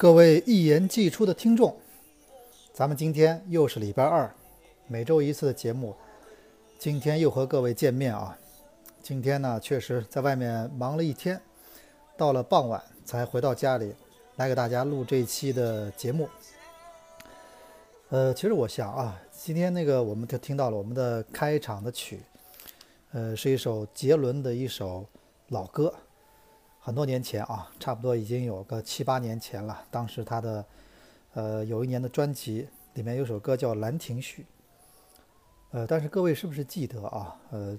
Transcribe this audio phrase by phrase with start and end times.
[0.00, 1.76] 各位一言既出的听众，
[2.72, 4.34] 咱们今天又是礼拜二，
[4.86, 5.94] 每周一次的节目，
[6.78, 8.34] 今天又和各位见面啊。
[9.02, 11.38] 今天呢，确实在外面忙了一天，
[12.16, 13.94] 到了傍晚才回到家里，
[14.36, 16.26] 来给大家录这一期的节目。
[18.08, 22.20] 呃，其实我想啊，今天那个我们就听到了我们的开场的曲，
[23.12, 25.04] 呃，是一首杰伦的一首
[25.48, 25.92] 老歌，
[26.90, 29.80] 很多年前啊，差不多已经有个七八年前了。
[29.92, 30.66] 当时他的
[31.34, 34.42] 呃有一年的专辑里面有首歌叫《兰亭序》，
[35.70, 37.40] 呃，但是各位是不是记得啊？
[37.52, 37.78] 呃，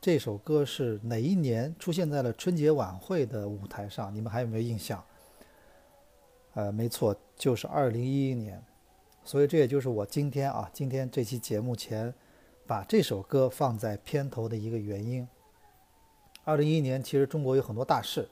[0.00, 4.14] 这首歌是哪一年出现在了春节晚会的舞台上？
[4.14, 5.04] 你们还有没有印象？
[6.54, 8.64] 呃，没错，就是二零一一年。
[9.24, 12.14] 所以这也就是我今天啊，今天这期节目前
[12.66, 15.28] 把这首歌放在片头的一个原因。
[16.48, 18.26] 二零一一年，其实中国有很多大事，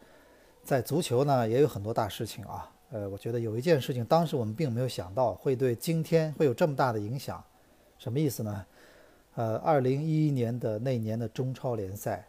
[0.64, 2.72] 在足球呢也有很多大事情啊。
[2.88, 7.44] 呃，我觉得有一件事情，当时我们并没有想到会对今天会有这么大的影响。
[7.98, 8.64] 什么意思呢？
[9.34, 12.26] 呃，二零一一年的那年的中超联赛，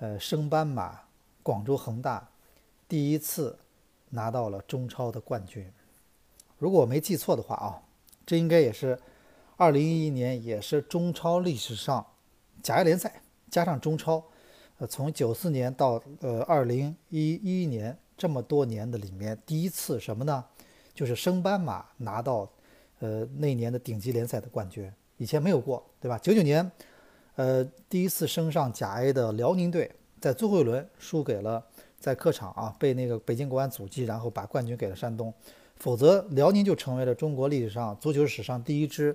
[0.00, 0.98] 呃，升班马
[1.44, 2.28] 广州恒大
[2.88, 3.56] 第一次
[4.10, 5.72] 拿到了中超的冠军。
[6.58, 7.80] 如果我没记错的话啊，
[8.26, 8.98] 这应该也是
[9.56, 12.04] 二零一一年，也是中超历史上
[12.64, 14.24] 甲 A 联赛加上中超，
[14.78, 20.44] 呃，从九四年到呃二零一一年这么多年的里面，第一次什么呢？
[20.92, 22.48] 就是升班马拿到
[22.98, 26.18] 呃那年的顶级联赛的冠军，以前没有过，对吧？
[26.18, 26.68] 九九年，
[27.36, 29.90] 呃，第一次升上甲 A 的辽宁队，
[30.20, 31.64] 在最后一轮输给了
[31.98, 35.32] 在客场啊，被那个北京国安阻击，然后把冠军给了山东。
[35.76, 39.14] 否则，辽宁就成为了中国历史上足球史上第一支，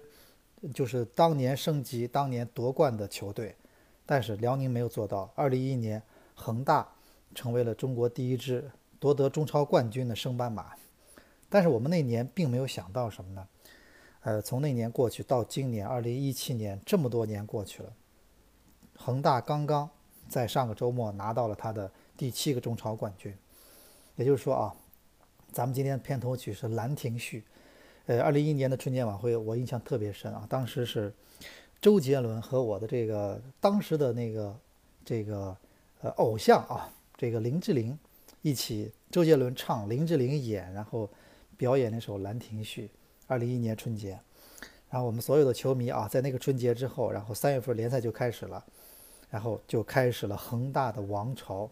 [0.74, 3.56] 就是当年升级、当年夺冠的球队。
[4.12, 5.32] 但是辽宁没有做到。
[5.36, 6.02] 二零一一年，
[6.34, 6.90] 恒大
[7.36, 10.74] 成为了中国第一支夺得中超冠军的升班马。
[11.48, 13.48] 但是我们那年并没有想到什么呢？
[14.22, 17.94] 呃，从那年过去到今年二零一七年，这么多年过去了，
[18.98, 19.88] 恒大刚刚
[20.28, 23.38] 在上个周末拿到了他的第七个中超冠军。
[24.16, 24.76] 也就是说啊。
[25.52, 27.42] 咱们今天的片头曲是《兰亭序》，
[28.06, 31.12] 呃，二零一一年的春节晚会我印象特别深啊，当时是
[31.82, 34.60] 周杰伦和我的这个当时的那个
[35.06, 35.56] 这个
[36.02, 37.98] 呃偶像啊，这个林志玲
[38.42, 41.10] 一起，周杰伦唱，林志玲演，然后
[41.58, 42.88] 表演那首《兰亭序》。
[43.28, 44.20] 二零一一年春节，
[44.90, 48.66] 然后我们所有的球迷啊，在那个春节之后，然后三月份联赛就开始了，
[49.30, 51.70] 然后就开始了恒大的王朝，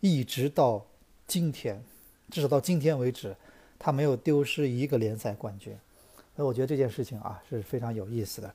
[0.00, 0.86] 一直到
[1.26, 1.82] 今天。
[2.30, 3.34] 至少到今天为止，
[3.78, 5.74] 他没有丢失一个联赛冠军，
[6.34, 8.54] 所以我觉得这件事情啊是非常有意思的。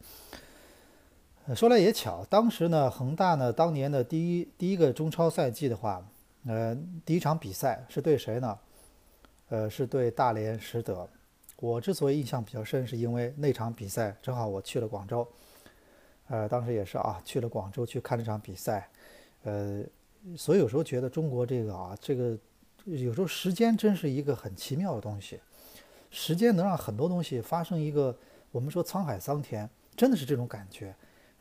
[1.55, 6.05] 说来也巧，当时呢，恒大呢当年的第一第一个中超赛季的话，
[6.45, 8.59] 呃，第一场比赛是对谁呢？
[9.49, 11.07] 呃，是对大连实德。
[11.57, 15.27] 我之所以印象比较深，是因为那场比赛正好我去了广州，
[16.27, 18.89] 呃，当时也是啊，去了广州去看这场比赛，
[19.43, 19.83] 呃，
[20.37, 22.37] 所以有时候觉得中国这个啊，这个。
[22.85, 25.39] 有时候时间真是一个很奇妙的东西，
[26.09, 28.17] 时间能让很多东西发生一个
[28.51, 30.91] 我们说沧海桑田，真的是这种感觉。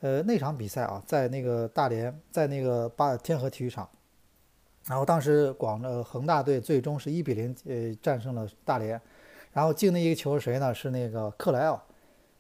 [0.00, 3.88] 呃，那场比赛啊，在那个大连，在那个八天河体育场，
[4.87, 9.00] 然后当时广呃恒大队最终是一比零呃战胜了大连，
[9.52, 10.73] 然后进的一个球是谁呢？
[10.75, 11.82] 是那个克莱奥，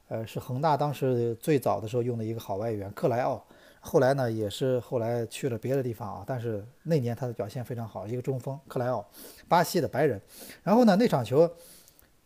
[0.08, 3.44] 呃，是恒大当时最早的时候用的一个好外援克莱奥。
[3.82, 9.06] 后来呢，也是后来去了别的地方啊，但是那年他的表现非常好，一个中锋克莱奥，
[9.48, 10.20] 巴西的白人。
[10.62, 11.50] 然后呢，那场球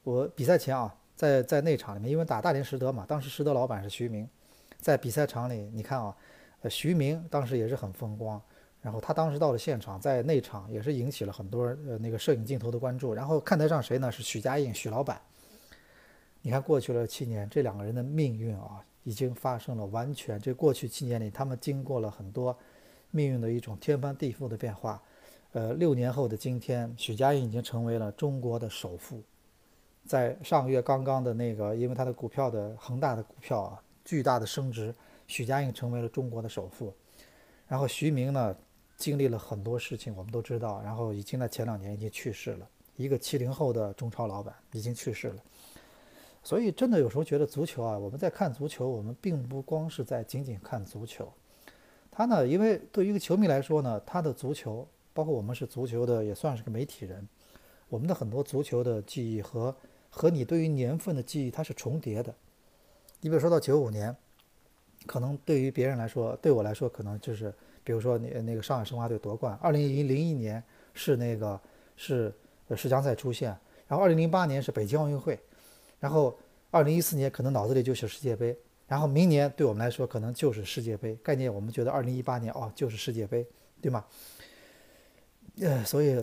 [0.03, 4.29] 我比赛前啊，在在那场里面，因为打大连实德嘛，当时实德老板是徐明，
[4.85, 6.15] 在比赛场里，你看啊，
[6.61, 8.39] 呃，徐明当时也是很风光，
[8.83, 13.15] 然后他当时到了现场，在内场也是引起了很多呃那个摄影镜头的关注。
[13.15, 14.13] 然后看台上谁呢？
[14.13, 15.19] 是许家印，许老板。
[16.43, 18.85] 你看过去了七年，这两个人的命运啊。
[19.07, 22.57] 已经发生了完全，这过去七年里，他们经过了很多
[23.11, 25.03] 命运的一种天翻地覆的变化。
[25.53, 29.23] 呃，六年后的今天，许家印已经成为了中国的首富。
[30.07, 34.95] 在上个月刚刚的那个，因为他的股票的恒大的股票啊，巨大的升值，
[35.27, 36.93] 许家印成为了中国的首富。
[37.67, 38.55] 然后徐明呢，
[38.97, 40.83] 经历了很多事情，我们都知道。
[40.83, 45.43] 然后已经在前两年已经去世了，一个七零后的中超老板已经去世了。
[46.43, 51.33] 所以真的有时候觉得足球啊，我们在看足球，我们并不光是在仅仅看足球。
[52.11, 57.27] 他呢，因为对于一个球迷来说呢，他的足球，包括我们是足球的，也算是个媒体人，
[57.89, 59.75] 我们的很多足球的记忆和
[60.11, 62.35] 和你对于年份的记忆，它是重叠的。
[63.25, 64.15] 你比如说到九五年，
[65.07, 67.51] 可能对于别人来说，对我来说，可能就是
[67.83, 70.63] 比如说你那个上海申花队夺冠，二零零零一年
[70.93, 71.59] 是那个
[71.97, 72.31] 是
[72.77, 73.49] 世江赛出现，
[73.89, 75.41] 然后二零零八年是北京奥运会。
[75.99, 76.39] 然后，
[76.71, 78.55] 二零一四年可能脑子里就是世界杯，
[78.87, 81.53] 然后明年对我们来说可能就是世界杯概念。
[81.53, 83.47] 我们觉得二零一八年哦就是世界杯，
[83.81, 84.05] 对吗？
[85.63, 86.23] 呃，所以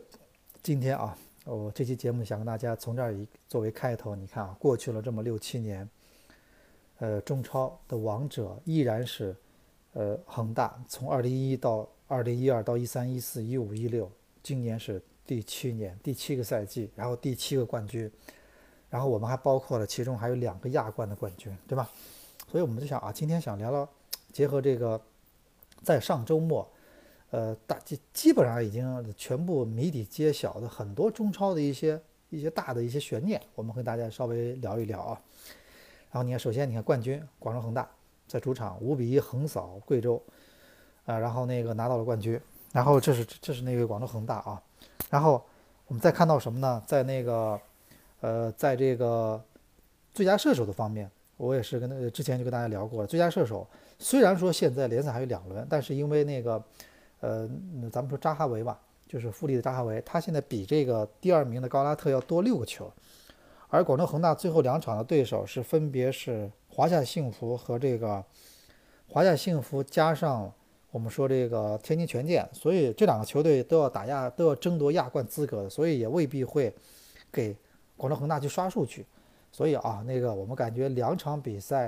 [0.61, 5.89] 今天啊，我这期节目想跟大家从这儿一作为开头，你看啊，过去了这么六七年，
[7.01, 9.35] 呃，中超的王者依然是
[9.93, 14.07] 呃恒大，从二零一一到二零一二到一三一四一五一六，
[14.43, 18.09] 今年是第七年第七个赛季，然后第七个冠军。
[18.87, 21.89] 然后我们还包括了，其中还有两个亚冠的冠军，对吧？
[22.47, 23.89] 所以我们就想啊，今天想聊聊，
[24.31, 25.01] 结合这个，
[25.81, 26.71] 在上周末，
[27.31, 31.99] 呃，大基基本上已经全部谜底揭晓的很多中超的一些
[32.29, 35.21] 一些大的一些悬念，我们和大家稍微聊一聊啊。
[36.11, 37.89] 然后你看，首先你看冠军广州恒大
[38.27, 40.21] 在主场五比一横扫贵州，
[41.05, 42.39] 啊，然后那个拿到了冠军。
[42.71, 44.61] 然后这是这是那个广州恒大啊。
[45.09, 45.43] 然后
[45.87, 46.81] 我们再看到什么呢？
[46.85, 47.59] 在那个。
[48.23, 49.43] 呃，在这个
[50.13, 53.07] 最佳射手的方面，我也是跟之前就跟大家聊过了。
[53.07, 53.67] 最佳射手
[53.97, 56.63] 虽然说现在联赛还有两轮，但是因为那个，
[57.21, 57.49] 呃，
[57.91, 62.93] 咱们说扎哈维吧，就是富力的扎哈维，他现在比这个第二名的高拉特要多六个球。
[63.71, 68.23] 而广州恒大最后两场的对手是分别是华夏幸福和这个
[69.07, 70.53] 华夏幸福加上
[70.91, 76.71] 我们说这个天津权健，所以这两个球队都要打亚，都要争夺亚冠资格的，所以也未必会
[77.31, 77.57] 给。
[77.97, 79.05] 广州恒大去刷数据，
[79.51, 81.85] 所以啊，那个我们感觉两场比赛，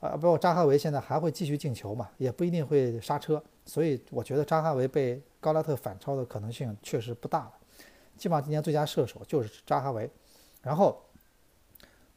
[0.00, 7.52] 啊，包括扎哈维现在还会继续进球嘛，也不一定会刹车，所以我觉得扎哈维被高拉特反超的可能性确实不大了。
[8.16, 10.10] 基本上今年最佳射手就是扎哈维，
[10.62, 11.00] 然后，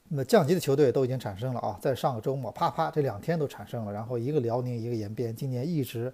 [0.07, 6.13] 那么降级的球队都已经产生了啊，在上个周末啪啪这两天都产生了，然后一个辽宁，一个延边，今年一直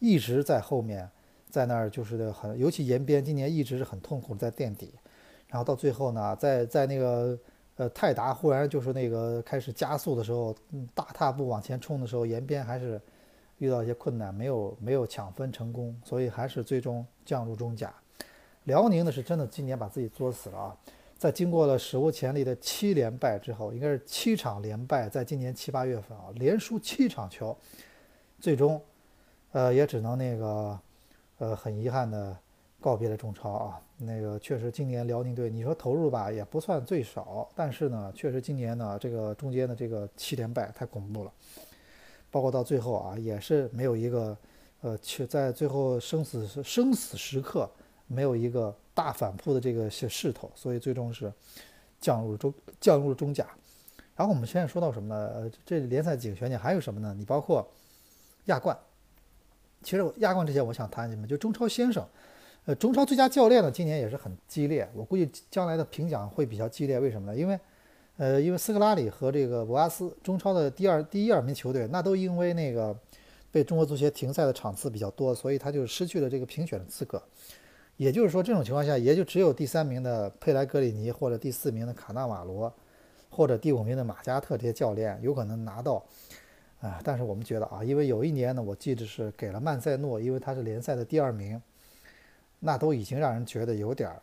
[0.00, 1.08] 一直在后面，
[1.48, 4.92] 在那儿就是很，尤其延边今年一直是很痛苦在垫底。
[5.48, 7.38] 然后到最后呢，在在那个
[7.76, 10.54] 呃泰达忽然就是那个开始加速的时候，
[10.94, 13.00] 大踏步往前冲的时候，延边还是
[13.58, 17.94] 遇到一些困难，没有没有抢分成功，所以还是最终降入中甲。
[18.64, 20.76] 辽宁呢是真的今年把自己作死了啊，
[21.20, 27.54] 在经过了史无前例的七连败之后，应该是七场连败，在今年七八月份啊，连输七场球，
[28.38, 28.80] 最终
[29.52, 30.80] 呃也只能那个
[31.36, 32.34] 呃很遗憾的。
[32.82, 41.30] 告别了中超啊，那个确实今年辽宁队，你说投入吧也不算最少，但是呢，确实今年呢这个中间的这个七连败太恐怖了，
[42.30, 44.34] 包括到最后啊也是没有一个，
[44.80, 47.70] 呃，去在最后生死生死时刻
[48.06, 51.32] 没有一个大反扑的这个势势头，所以最终是
[51.98, 53.46] 降入中降入了中甲。
[54.14, 55.50] 然后我们现在说到什么呢？
[55.64, 57.14] 这联赛几个悬念还有什么呢？
[57.16, 57.66] 你包括
[58.44, 58.78] 亚冠，
[59.82, 61.26] 其实亚冠之前我想谈什么？
[61.26, 62.06] 就中超先生。
[62.66, 64.86] 呃，中超最佳教练呢，今年也是很激烈。
[64.94, 67.00] 我估计将来的评奖会比较激烈。
[67.00, 67.38] 为什么呢？
[67.38, 67.58] 因为，
[68.18, 72.94] 呃，因为斯科拉里和这个博阿斯，中超的第二、第一二名球队，那都因为那个
[73.50, 77.22] 被中国足协停赛的场次比较多，所以他就失去了这个评选的资格。
[78.00, 82.72] 也就是说，这种情况下，也就只有第三名的佩莱格里尼，或者第四名的卡纳瓦罗，
[83.28, 86.02] 或者第五名的马加特这些教练有可能拿到。
[86.80, 91.60] 啊，但是我们觉得啊，因为有一年呢，我记得是给了曼塞诺，因为他是联赛的第二名。
[92.58, 94.22] 那都已经让人觉得有点儿，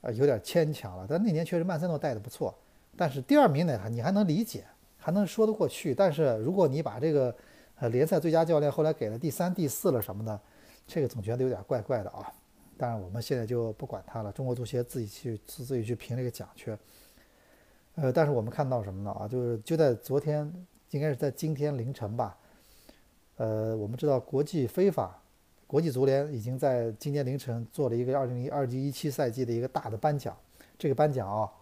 [0.00, 1.04] 呃，有点儿牵强了。
[1.06, 2.54] 但那年确实曼森诺带的不错，
[2.96, 4.64] 但是第二名呢，你还能理解，
[4.96, 5.94] 还能说得过去。
[5.94, 7.36] 但是如果你把这个，
[7.80, 10.40] 呃，联赛最佳教练后来给了第三、第四了什么的，
[10.86, 12.32] 这个总觉得有点怪怪的啊。
[12.80, 16.74] 当然我们现在就不管他了，中国足协自己去自自己去评这个奖去。
[17.96, 19.10] 呃，但是我们看到什么呢？
[19.10, 20.50] 啊，就是就在昨天，
[20.92, 22.38] 应该是在今天凌晨吧。
[23.36, 25.20] 呃，我们知道国际非法。
[25.66, 30.34] 国际足联已经在今天凌晨做了一个二零一二级一七赛季的一个大的颁奖，
[30.78, 31.52] 这个颁奖啊，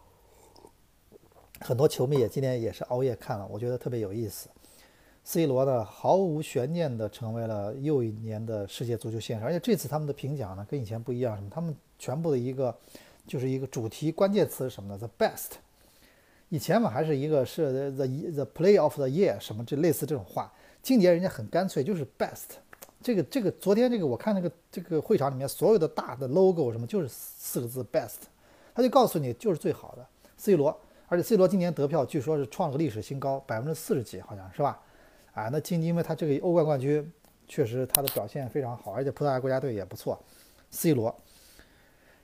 [1.60, 4.48] 很多球迷也今天也是熬夜看了，我觉得特别有意思。
[5.28, 11.50] C 罗呢毫无悬念的成为了又一年的世界足球先生，而且这次他们的评奖呢跟以前不一样，什么？
[11.50, 12.74] 他们全部的一个
[13.26, 15.58] 就是一个主题关键词是什么呢？The best。
[16.48, 20.50] 以前嘛还是一个是 the the play of the year 什么这类似这种话，
[20.82, 22.56] 今年人家很干脆就是 best。
[23.02, 28.20] 这个这个昨天这个我看那个这个会场里面所有的大的 logo 什么就是四个字 best，
[28.74, 30.06] 他就告诉你就是最好的
[30.38, 30.74] C 罗
[31.06, 34.80] 而且 C 罗今年得票据说是创了个历史新高，百分之四十几，好像是吧？
[35.38, 37.12] 啊，那今因为他这个欧冠冠军
[37.46, 40.20] 确实他的表现非常好，而且葡萄牙国家队也不错
[40.70, 41.14] ，C 罗。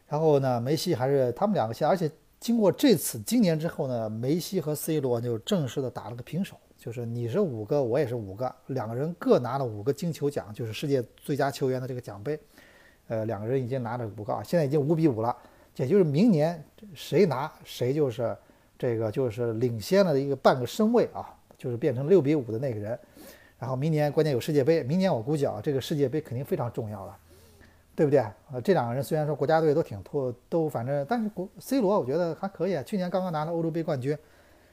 [0.09, 12.39] 然后呢，梅西还是他们两个现，而且经过这次今年之后呢，梅西和 C 罗就正式的打了个平手，就是你是五个，我也是五个，两个人各拿了五个金球奖，就是世界最佳球员的这个奖杯。
[13.07, 15.37] 呃，两个人已经拿了五个啊，现在已经五比五了，
[15.77, 16.63] 也就是明年
[16.95, 18.37] 谁拿谁就是
[18.77, 22.99] 这个就是领先了一个半个身位啊，就是变成六比五的那个人。
[23.59, 27.17] 然后明年关键有世界杯，明年我估计啊，这个世界杯肯定非常重要了。
[27.97, 28.19] 对不对？
[28.51, 32.83] 呃，这两个人虽然说国家队都挺拖，都反正，但是国 C 罗我觉得还可以啊。
[32.83, 34.19] 去年刚刚拿了欧洲杯冠军，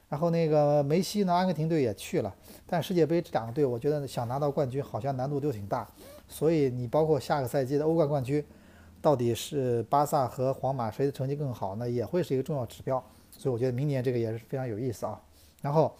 [0.09, 5.87] 然后那个梅西呢，阿根廷队也去了，但世界杯这两个队，我觉得想拿到冠军好像难度都挺大。
[6.27, 8.43] 所以你包括下个赛季的欧冠冠军，
[9.03, 13.03] 到底是巴萨和皇马谁的成绩更好，那也会是一个重要指标。
[13.29, 15.21] 所以我觉得明年这个也是非常有意思啊。
[15.61, 15.95] 然后，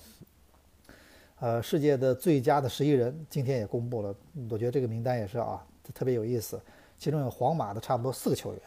[1.41, 4.13] 呃，世界的最佳的十一人今天也公布了，
[4.51, 6.61] 我觉得这个名单也是啊，特别有意思。
[6.99, 8.61] 其中有皇马的差不多四个球员，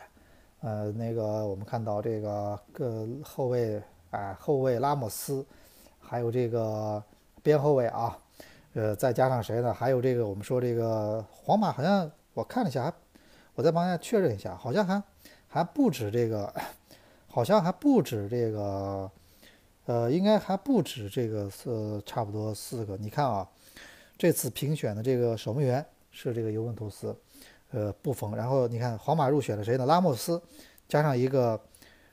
[0.62, 5.46] 呃，那个我们看到这个个后卫，哎，后卫拉莫斯，
[6.00, 7.00] 还有这个
[7.44, 8.18] 边后卫啊，
[8.72, 9.72] 呃，再加上谁呢？
[9.72, 12.92] 还有这个我们说这个皇马好像我看了一下，还
[13.54, 15.00] 我再帮大家确认一下，好像还
[15.46, 16.52] 还不止这个，
[17.30, 19.08] 好像还不止这个，
[19.86, 22.96] 呃，应该还不止这个是差不多四个。
[22.96, 23.48] 你看啊，
[24.16, 27.14] 这次评选的这个守门员是这个尤文图斯。
[27.70, 29.84] 呃，布冯，然后你看皇马入选了谁呢？
[29.84, 30.40] 拉莫斯，
[30.86, 31.60] 加上一个，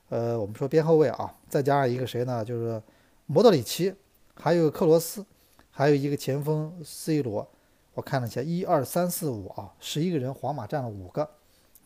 [0.09, 2.43] 呃，我们说边后卫啊，再加上一个谁呢？
[2.43, 2.81] 就是
[3.27, 3.93] 莫德里奇，
[4.33, 5.23] 还有克罗斯，
[5.69, 7.47] 还有一个前锋 C 罗。
[7.93, 11.29] 我看了一下，一二三四五啊，十一个人，皇马占了五个，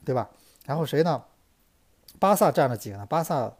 [0.05, 0.29] 对吧？
[0.65, 1.21] 然后谁呢？
[2.17, 3.05] 巴萨占了几个呢？
[3.05, 3.51] 巴萨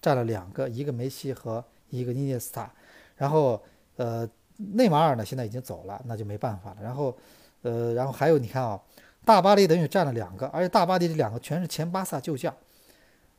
[0.00, 2.70] 占了两个，一个梅西和一个伊涅斯塔。
[3.16, 3.62] 然后
[3.96, 6.76] 呃，内马尔呢现在已经走了，那就没办法了。
[6.82, 7.16] 然后
[7.62, 8.80] 呃，然后还有你看啊。
[9.22, 12.52] 大巴黎等于占了两个，而且大巴黎这两个全是前巴萨旧将，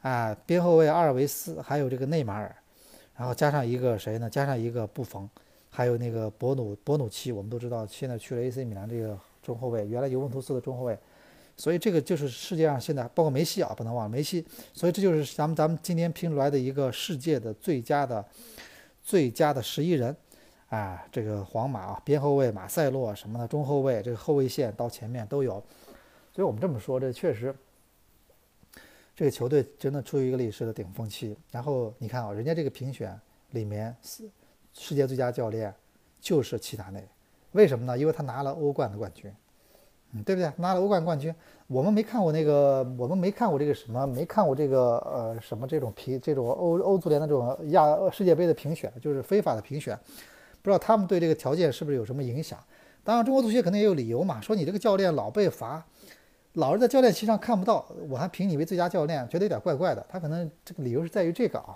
[0.03, 2.55] 啊，边后卫阿尔维斯，还有这个内马尔，
[3.15, 4.29] 然后加上一个谁呢？
[4.29, 5.27] 加上一个布冯，
[5.71, 10.97] 还有那个博努博努奇，我们都知道现在去了 AC 米兰这个中后卫，原来尤文图斯的中后卫，
[11.61, 18.25] 所以这个就是世界上现在包括梅西啊，不能忘了梅西，所以这就是咱们咱们今天拼出来的一个世界的最佳的
[19.03, 20.15] 最佳的十一人。
[20.69, 25.63] 啊，这个皇马啊，边后卫马塞洛什么的，中后卫这个后卫线到前面都有，
[26.33, 27.53] 所以我们这么说，这确实，
[29.15, 31.37] 这个球队真的处于一个历史的顶峰期。
[31.51, 33.19] 然后你看啊，人家这个评选
[33.51, 34.27] 里面世
[34.73, 35.71] 世界最佳教练
[36.19, 37.07] 就是齐达内，
[37.51, 37.95] 为什么呢？
[37.95, 39.31] 因为他拿了欧冠的冠军，
[40.25, 40.51] 对不对？
[40.57, 41.33] 拿了欧冠冠军，
[41.67, 49.97] 我们没看过那个，我们没看过这个什么，没看过这个呃什么这种评这种欧欧足联的这种亚世界杯的评选，就是非法的评选。
[50.61, 52.59] 不知道他们对这个条件是不是有什么影响？
[53.03, 55.83] 当然，中国足协可能也有理由嘛，说你这个教练老被罚，
[56.53, 60.05] 老是在教练席上看不到，我还评你为最佳教练，觉得有点怪怪的。
[60.07, 61.75] 他可能这个理由是在于这个啊，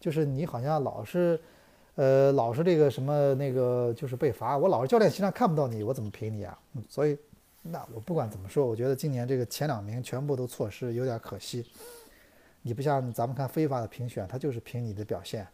[0.00, 1.40] 就是你好像老是，
[1.94, 6.58] 呃，老是这个什么那个就是被罚，我老是教练席上看不到你，我怎么评你啊？
[6.88, 7.16] 所以，
[7.66, 11.64] 那我不管怎么说，我觉得今年这个前两名全部都错失，有点可惜。
[12.60, 15.46] 你不像咱们看非法的评选，他就是凭你的表现。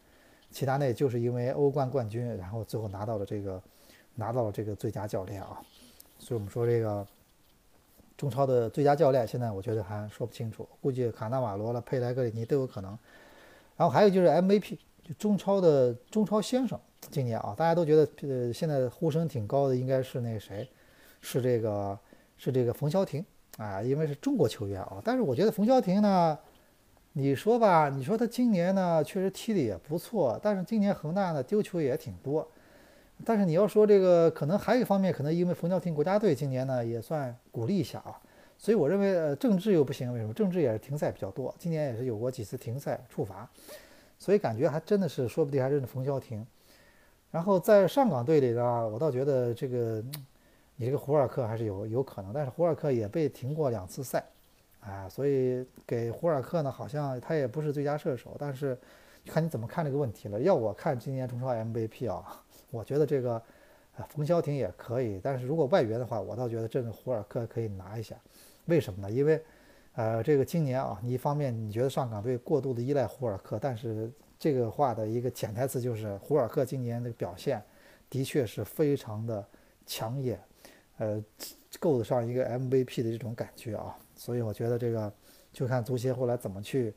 [0.51, 3.63] 齐达内就是因为欧冠冠军，然后最后拿到了这个，
[4.17, 5.63] 拿到了这个最佳教练啊，
[6.19, 7.07] 所以我们说这个
[8.17, 12.91] 中超的最佳教练，现在我觉得还说不清楚，估计卡纳瓦罗了、佩莱格里尼都有可能。
[13.77, 16.79] 然后还有就是 MVP，就中超的中超先生，
[17.11, 20.69] 今年啊，大家都觉得呃现在呼声挺高的，应该是那谁，
[21.21, 21.99] 是这个
[22.37, 23.25] 是这个冯潇霆
[23.59, 26.39] 啊，因为是中国球员啊，但是我觉得冯潇霆呢。
[27.15, 32.49] 你说吧，你说他今年呢，确实踢的也不错，但是今年恒大呢丢球也挺多。
[33.25, 38.15] 但是你要说这个，可能还有一方面，可能因为冯潇霆国家队今年呢也算鼓励一下啊。
[38.57, 40.33] 所以我认为，呃，郑智又不行，为什么？
[40.33, 43.51] 郑智也是停赛比较多，今年也是有过几次停赛处罚，
[44.17, 46.47] 所以感觉还真的是说不定还是冯潇霆。
[47.33, 50.01] 然后在上港队里呢，我倒觉得这个
[50.81, 54.25] 你这个胡尔克还是有有可能，但是胡尔克也被停过两次赛。
[54.81, 58.75] 啊，所以给胡尔克呢，好像他也不是最佳射手，但是
[59.27, 60.41] 看你怎么看这个问题了。
[60.41, 63.43] 要我看今年中超 MVP 啊， 我觉得这个
[64.09, 68.17] 冯潇霆也可以，但是如果外援的话，我倒觉得这个胡尔克可以拿一下。
[68.65, 69.11] 为什么呢？
[69.11, 69.39] 因为
[69.93, 77.63] 呃，这个今年啊，你一方面你觉得上港队过度的依赖胡尔克，但是这个话的一个潜台词就是胡尔克今年的表现
[78.09, 79.45] 的确是非常的
[79.85, 80.41] 抢眼，
[81.01, 81.25] 呃，
[81.81, 83.97] 够得上一个 MVP 的这种感觉啊。
[84.15, 85.11] 所以我觉得这个
[85.51, 86.95] 就看足协后来怎么去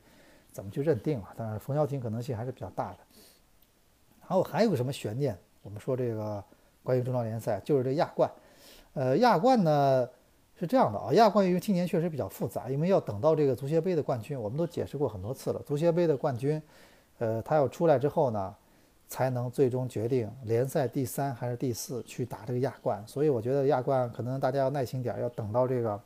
[0.52, 1.28] 怎么去认定了。
[1.36, 2.98] 当然，冯潇霆可能性还是比较大的。
[4.20, 5.36] 然后还有个什么悬念？
[5.62, 6.44] 我们说这个
[6.82, 8.30] 关于中超联赛，就是这亚冠。
[8.92, 10.06] 呃，亚冠呢
[10.54, 15.60] 是这样的啊，亚冠因为今年确实比较复杂，因为要等到这个足协杯的冠军，我们都解释过很多次了。
[15.66, 16.62] 足协杯的冠军，
[17.18, 18.54] 呃，他要出来之后呢，
[19.08, 23.02] 才能最终决定联赛第三还是第四去打这个亚冠。
[23.06, 26.00] 所以我觉得亚冠可能大家要耐心点，要等到这个，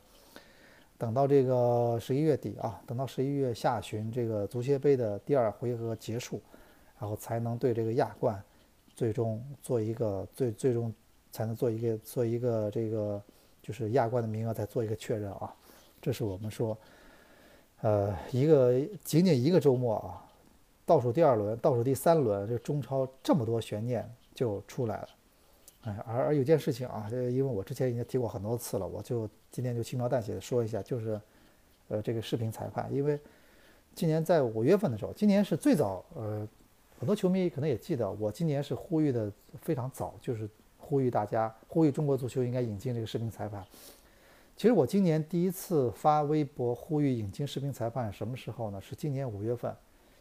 [0.97, 6.41] 等到这个十一月底啊，等到十一月下旬这个足协杯的第二回合结束，
[6.99, 8.41] 然后才能对这个亚冠
[8.95, 10.93] 最终做一个最最终。
[11.31, 13.21] 才能做一个做一个这个
[13.61, 15.53] 就是亚冠的名额再做一个确认啊，
[16.01, 16.75] 这是我们说，
[17.81, 20.25] 呃，一个仅仅一个周末啊，
[20.89, 25.09] 倒数第二轮、倒数第三轮，这中超这么多悬念就出来了，
[25.83, 31.21] 哎，而而有件事情啊，因为我之前已经提过很多次了，我就今天就轻描淡写的说一下，就是
[31.89, 33.19] 呃这个视频裁判，因为
[33.93, 36.47] 今年在五月份的时候，今年是最早，呃，
[36.97, 39.31] 很多球迷可能也记得，我今年是呼吁的
[39.61, 40.49] 非常早，就是。
[40.81, 43.63] 呼吁大家，呼吁中国足球应该引进这个视频裁判。
[44.57, 48.81] 其实我今年第一次发微博呼吁引进视频裁判，什么时候呢？
[48.81, 49.71] 是今年五月份，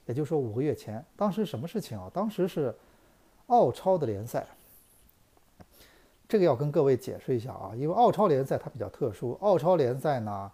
[0.08, 1.04] 也就是说五个月前。
[1.16, 2.10] 当时什么事情啊？
[2.12, 2.74] 当时是
[3.46, 4.44] 澳超的联赛。
[6.28, 9.38] 这个要跟各位解释一下啊，因为澳超联赛它比较特殊。
[9.40, 10.50] 澳超联赛呢，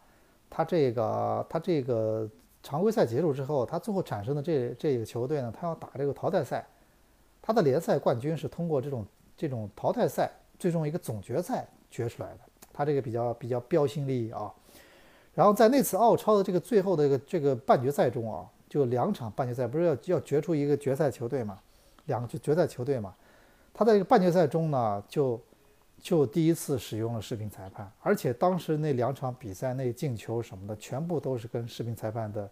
[0.51, 2.29] 它这个它这个
[2.63, 6.67] 常规赛结束之后，它最后产生的这这个球队呢，它要打这个淘汰赛。
[7.41, 9.03] 它的联赛冠军是通过这种。
[9.37, 10.31] 这种淘汰赛
[10.61, 12.39] 最终一个总决赛决出来的，
[12.73, 14.49] 它这个比较比较标新立异啊。
[15.35, 21.61] 然后在那次澳超的这个最后的这个这个半决赛中啊，就两场半决赛不是要要决出一个决赛球队嘛，
[22.07, 23.15] 两个决赛球队嘛。
[23.73, 25.41] 他在这个半决赛中呢，就
[26.01, 32.51] 就第一次使用了视频裁判，而且当时那两场比赛那进球什么的，全部都是跟视频裁判的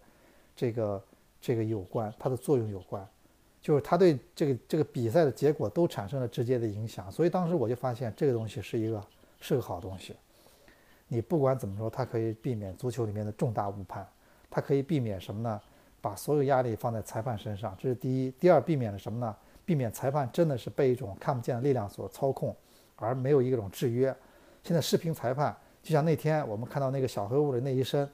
[0.55, 1.03] 这个
[1.41, 3.05] 这个有关，它的作用有关。
[3.61, 9.03] 就是他对这个这个比赛的结果都产生了直接的影响，所以当时我就发现这个东西是一个
[9.41, 10.15] 是个好东西。
[11.09, 14.07] 你不管怎么说，它可以避免足球里面的重大误判，
[14.49, 15.61] 它可以避免什么呢？
[16.03, 18.31] 把所有压力放在裁判身上，这是第一。
[18.31, 19.33] 第二，避免了什么呢？
[19.63, 22.53] 避免裁判真的是被一种看不见的力量所操控，
[22.97, 24.13] 而没有一种制约。
[24.63, 28.05] 现在视频裁判就像那天我们看到那个小黑屋的那一身。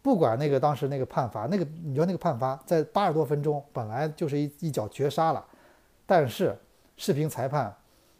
[0.00, 5.44] 不管那个当时那个判罚，那个你说那个判罚在八十多分钟本来就是一一脚绝杀了，
[6.06, 6.56] 但是
[6.96, 7.72] 视频裁判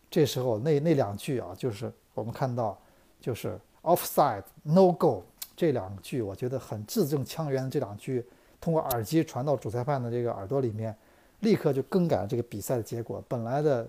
[0.09, 2.77] 这时候那那两句啊，就是我们看到
[3.21, 5.25] 就是 offside no go
[5.57, 8.25] 这两句，我觉得很字正腔圆的这两句，
[8.63, 10.97] 通过耳机传到主裁判的这个耳朵里面，
[11.41, 13.23] 立刻就更改了这个比赛的结果。
[13.27, 13.87] 本来的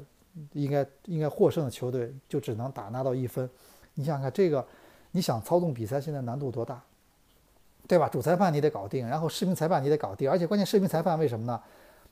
[0.54, 3.48] 应该应该获胜的球队就只能打拿到一分。
[3.94, 4.66] 你想想看这个，
[5.12, 6.82] 你想操纵比赛现在难度多大？
[7.88, 8.10] 对吧？
[8.10, 11.62] 主裁判你得搞定，然后视频裁判你得搞定，而且关键视频裁判为什么呢？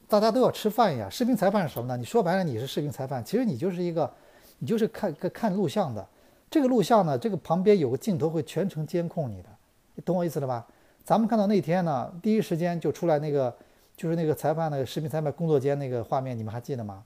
[0.08, 1.10] 大家都要吃饭呀。
[1.10, 1.97] 视频裁判是什么呢？
[1.97, 4.12] 你说白了你是视频裁判，其实你就是一个，
[4.60, 6.06] 你就是看看看录像的。
[6.50, 9.50] 这个录像呢，这个旁边有个镜头会全程监控你的，
[9.95, 10.67] 你懂我意思了吧？
[11.04, 13.54] 咱们看到那天呢，第一时间就出来那个，
[13.98, 17.04] 就是那个裁判那个视频裁判工作间那个画面，你们还记得吗？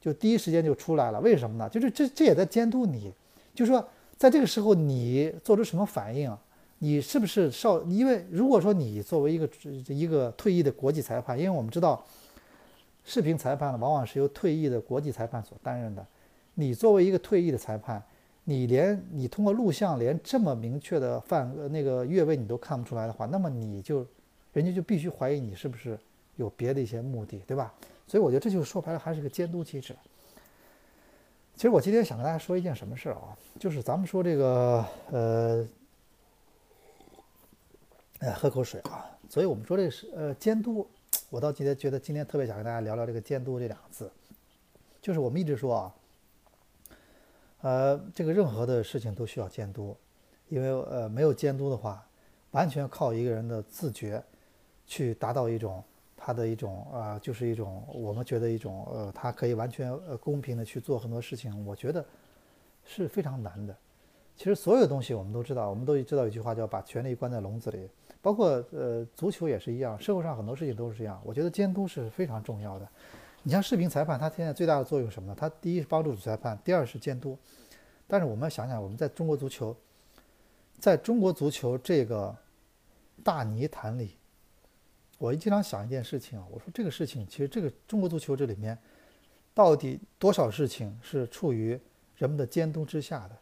[0.00, 1.68] 就第一时间就出来了，为什么呢？
[1.68, 3.12] 就是这这也在监督你，
[3.54, 3.86] 就说
[4.16, 6.36] 在这个时候你做出什么反应。
[6.80, 7.82] 你是不是少？
[7.82, 9.50] 因为如果说你作为一个
[9.88, 12.00] 一个退役的国际裁判，因为我们知道，
[13.04, 16.06] 视频裁判呢往往是由退役的国际裁判所担任的。
[16.54, 18.00] 你作为一个退役的裁判，
[18.48, 24.06] 你连你通过录像连这么明确的犯那个越位你都看不出来的话，那么你就
[24.54, 25.98] 人家就必须怀疑你是不是
[26.36, 27.74] 有别的一些目的，对吧？
[28.06, 29.94] 所以我觉得这就是说白了还是个监督机制。
[31.56, 35.68] 其实我今天想跟大家说一件什么事儿啊，就是咱们说这个呃。
[38.20, 39.06] 哎，喝口水啊！
[39.28, 40.84] 所以我们说这是呃监督，
[41.30, 44.10] 我倒今天觉得今天特别想跟大家聊聊这个监督这两个字，
[45.00, 45.94] 就是我们一直说啊，
[47.60, 49.96] 呃，这个任何的事情都需要监督，
[50.48, 52.06] 因为呃没有监督的话，
[52.52, 54.22] 完全靠一个人的自觉
[54.86, 55.82] 去达到一种
[56.16, 62.04] 他的一种呃，就是一种我们觉得一种呃，他可以完全呃公平的去做很多事情，我觉得
[62.84, 63.76] 是非常难的。
[64.36, 67.88] 其实所有东西我们都知道，我们都知道一句话叫把权力关在笼子里。
[68.20, 71.20] 包括呃足球也是一样，社会上很多事情都是这样。
[71.24, 72.88] 我觉得监督是非常重要的。
[73.42, 75.36] 你像视频裁判，他现在最大的作用什么呢？
[75.38, 77.38] 他第一是帮助主裁判，第二是监督。
[78.06, 79.76] 但是我们要想想，我们在中国足球，
[80.78, 82.34] 在中国足球这个
[83.22, 84.16] 大泥潭里，
[85.18, 88.76] 我经常想一件事情啊，我说这个事情其实这个中国足球这里面，
[89.54, 91.78] 到底多少事情是处于
[92.16, 93.36] 人们的监督之下的？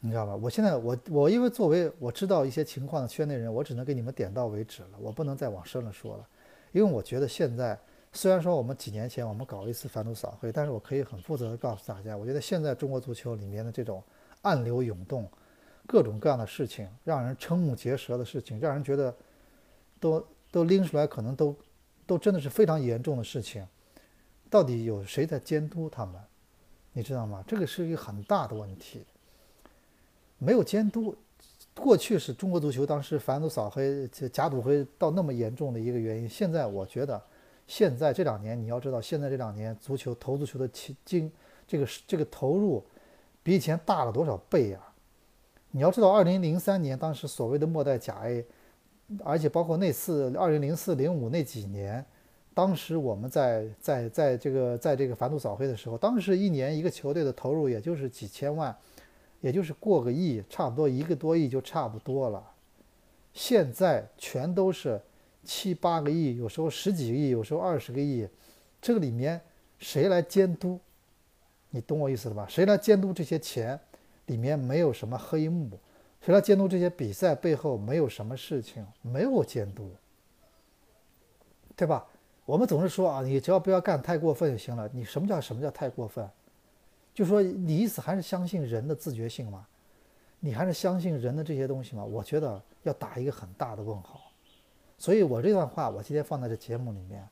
[0.00, 0.36] 你知道吧？
[0.36, 6.28] 我现在我我因为作为我知道一些情况的圈内人，我只能给你们点到为止了，我不能再往深了说了，
[6.72, 7.78] 因为我觉得现在
[8.16, 14.00] 虽然说我们几年前我们搞了一次反赌扫黑，但是我可以很负责的告诉大家，我觉得现在中国足球里面的这种
[14.42, 15.28] 暗流涌动，
[15.84, 19.12] 各种各样的事情，让人瞠目结舌的事情，让人觉得
[19.98, 21.56] 都都拎出来，可能都
[22.06, 23.66] 都真的是非常严重的事情。
[24.48, 26.14] 到底有谁在监督他们？
[26.92, 27.42] 你知道吗？
[27.48, 29.04] 这个是一个很大的问题。
[30.38, 31.16] 没有监督，
[31.74, 36.28] 过去是中国足球当时反赌扫黑、假赌黑到那么严重的一个原因。
[36.28, 37.20] 现在我觉得。
[37.66, 40.68] 现在这两年，你要知道，现在这两年足球投足球的
[41.04, 41.32] 金
[41.66, 42.84] 这个这个投入
[43.42, 44.78] 比以前大了多少倍呀？
[45.70, 48.44] 你要知道，二零零三年当时所谓的末代甲 A，
[49.24, 52.04] 而且包括那次二零零四零五那几年，
[52.52, 58.76] 当时我们在在在这个在这个反赌扫黑的时候，当时一年一个球队的投入也就是几千万，
[59.40, 62.44] 也就是过个亿，差不多一个多亿就差不多了。
[63.32, 65.00] 现在全都是。
[65.44, 68.26] 七八个亿，有时候十几个亿，有时候二十个亿，
[68.80, 69.40] 这个里面
[69.78, 70.80] 谁来监督？
[71.70, 72.46] 你懂我意思了吧？
[72.48, 73.78] 谁来监督这些钱？
[74.26, 75.78] 里面没有什么黑幕，
[76.20, 78.86] 谁来监督这些比赛背后没有什么事情？
[79.02, 79.90] 没有监督，
[81.76, 82.06] 对吧？
[82.46, 84.88] 我们总是说啊，你只要不要干太过分就行了。
[84.94, 86.26] 你什么叫什么叫太过分？
[87.12, 89.66] 就说你意思还是相信人的自觉性吗？
[90.40, 92.04] 你还是相信人的这些东西吗？
[92.04, 94.32] 我觉得要打一个很大的问号。
[95.04, 97.22] 所以，我这段话我今天放在这节目里面，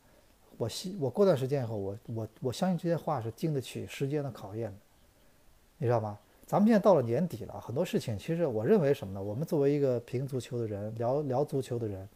[0.58, 4.76] 我希我过段时间以后，我我我相信这些话是经得起时间的考验的，
[5.78, 6.18] 你知道吗？
[6.44, 9.22] 咱们现在到了年底了，很多事情其实我认为什么呢？
[9.22, 12.06] 我们作为一个评足球的人，聊聊足球的人，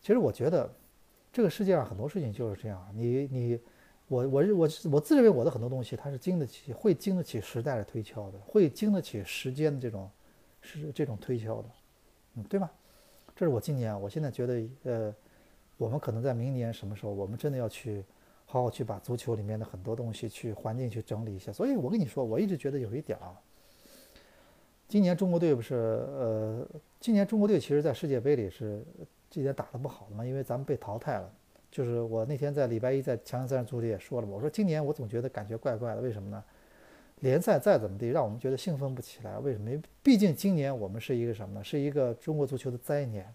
[0.00, 0.72] 其实我觉得
[1.30, 2.82] 这个世界上很多事情就是这样。
[2.94, 3.60] 你你
[4.08, 10.10] 我我我我自认为我的很多东西，它是经得起会经得起时代的推敲的，会经得起时间的这种
[10.62, 11.68] 是这种推敲的，
[12.36, 12.72] 嗯，对吧？
[13.34, 15.14] 这是我今年，我现在觉得，呃，
[15.78, 18.04] 我们可能在明年什么时候，我们真的要去
[18.44, 21.50] 好好去把足球里面的很多东西去环境去整理一下。
[21.52, 23.32] 所以我跟你说，我一直觉得有一点啊，
[24.86, 26.66] 今年中国队不是，呃，
[27.00, 28.84] 今年中国队其实在世界杯里是
[29.30, 31.32] 今年打得不好的嘛，因为咱们被淘汰了。
[31.70, 36.44] 就是我那天在礼拜一在强强三人组里也说了，我说今年我总觉得感觉怪怪的，为什么呢？
[37.22, 39.38] 联赛再怎么地，让我们觉得兴奋不起来。
[39.38, 39.70] 为什么？
[40.02, 41.62] 毕竟今年我们是一个什么呢？
[41.62, 43.32] 是一个中国足球的灾年，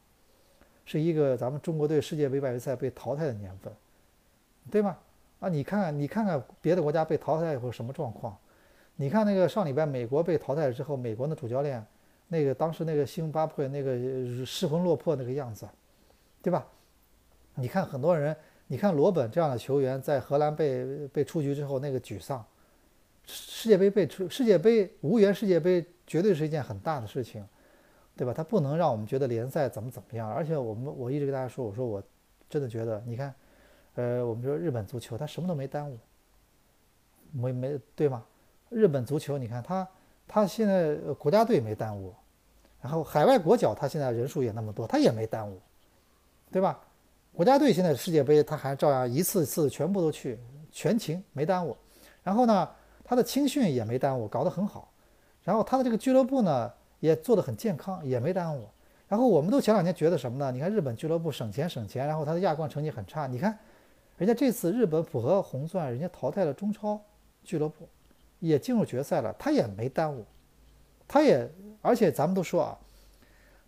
[0.83, 3.71] 是一个咱们中国队世界杯外围赛被淘汰的年份，
[4.69, 4.97] 对吗？
[5.39, 8.37] 啊，你看看，你看看别的国家被淘汰以后什么状况？
[8.97, 11.81] 你看那个上礼拜美国被淘汰了之后，美国的主教练，
[12.27, 15.65] 那个当时那个辛巴布那个失魂落魄那个样子，
[16.41, 16.67] 对吧？
[17.55, 18.35] 你看很多人，
[18.67, 22.45] 你看罗本这样的球员在荷兰被被出局之后那个沮丧。
[23.27, 27.45] 世界杯被出，世界杯无缘世界杯绝对是一件很大的事情，
[28.15, 28.33] 对吧？
[28.33, 30.31] 它不能让我们觉得联赛怎么怎么样。
[30.31, 32.01] 而且我们我一直跟大家说，我说我
[32.49, 33.35] 真的觉得，你看，
[33.95, 35.99] 呃，我们说日本足球，他什么都没耽误，
[37.33, 38.23] 没没对吗？
[38.69, 39.85] 日本足球，你看他
[40.25, 42.15] 他现在国家队没耽误，
[42.81, 45.59] 然后海外国脚，他现在人数也那么多，他也没耽误，
[46.49, 46.79] 对吧？
[47.33, 50.39] 国家队现在世界杯，他还照样一次次全部都去，
[50.71, 51.75] 全勤没耽误。
[52.23, 52.69] 然后呢？
[53.09, 54.91] 他的青训也没耽误，搞得很好，
[55.45, 58.67] 然后他的这个俱乐部呢也做得很健康，也没耽误。
[59.07, 60.51] 然后我们都前两年觉得什么呢？
[60.51, 63.25] 你看日本俱乐部省钱省钱，然后他的亚冠成绩很差。
[63.25, 63.57] 你看，
[64.17, 66.99] 人家这次日本浦和红钻，人家淘汰了中超
[67.45, 67.87] 俱乐部，
[68.39, 70.25] 也进入决赛了，他也没耽误，
[71.07, 71.49] 他也
[71.81, 72.77] 而且咱们都说啊，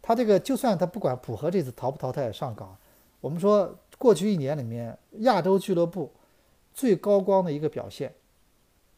[0.02, 2.75] 他这个就算他不管浦和这次淘不淘汰上岗，
[3.21, 6.12] 我们说过去一年里面亚洲俱乐部
[6.73, 8.13] 最高光的一个表现。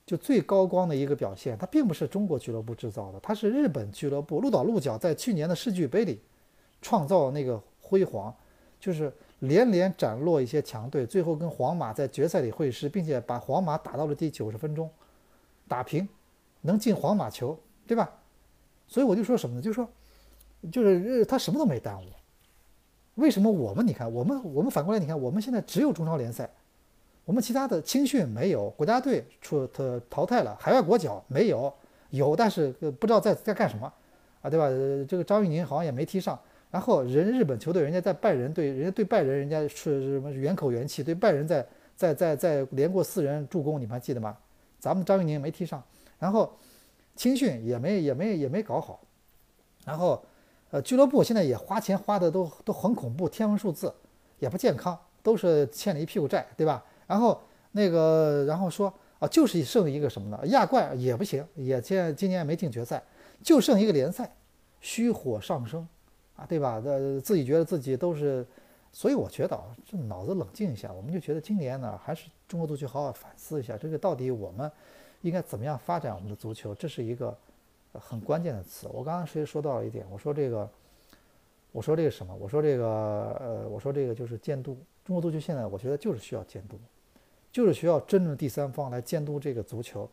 [0.06, 6.20] 就最高光的一个表现，它并不是中国俱乐部制造的，它是日本俱乐部鹿岛鹿角在去年的世俱杯里
[6.82, 8.36] 创造那个辉煌，
[8.80, 14.90] 就是连连斩落一些强队，最后跟皇马在决赛里会师，并且把皇马打到了第九十分钟
[15.68, 16.08] 打平，
[16.62, 18.12] 能进皇马球，对吧？
[18.88, 19.62] 所以我就说什么呢？
[19.62, 19.88] 就说
[20.72, 22.06] 就是他什么都没耽误。
[23.16, 26.50] 为什么我们你看我们我们反过来你看我们现在只有中超联赛。
[27.26, 31.72] 我们其他的青训没有，国家队出他淘汰了，海外国脚没有，
[32.10, 33.92] 有但是不知道在在干什么，
[34.42, 34.68] 啊，对吧？
[35.08, 36.38] 这个张玉宁好像也没踢上。
[36.72, 44.38] 然后人日本球队人家在拜仁对人家对拜仁人家是什么元口元气，对拜仁在在在在连过四人助攻，你们还记得吗？
[44.80, 45.84] 咱们张玉宁没踢上，
[46.18, 46.58] 然后
[47.16, 49.00] 青训也没也没也没搞好，
[49.86, 50.24] 然后
[50.72, 53.94] 呃俱乐部现在也花钱花的都都很恐怖，天文数字
[54.40, 56.84] 也不健康，都是欠了一屁股债，对吧？
[57.12, 57.38] 然后
[57.74, 60.48] 那个，然后说啊，就是剩一个什么呢？
[60.48, 63.04] 亚冠也不行，也现在今年没进决赛，
[63.44, 64.34] 就剩一个联赛，
[64.80, 65.86] 虚火上升，
[66.38, 66.82] 啊，对吧？
[66.86, 68.48] 呃，自己觉得自己都是，
[68.94, 74.72] 所以我觉得啊，这脑子冷静一下，我们就觉得今年呢，还是中国足球好好反思一下，这个到底我们
[75.22, 77.38] 应该怎么样发展我们的足球，这是一个
[77.92, 78.88] 很关键的词。
[78.94, 80.70] 我刚刚其实说到了一点，我说这个，
[81.74, 82.34] 我说这个什么？
[82.34, 84.78] 我说这个呃，我说这个就是监督。
[85.04, 86.80] 中国足球现在我觉得就是需要监督，
[87.52, 90.10] 就是需要真正的第三方来监督这个足球，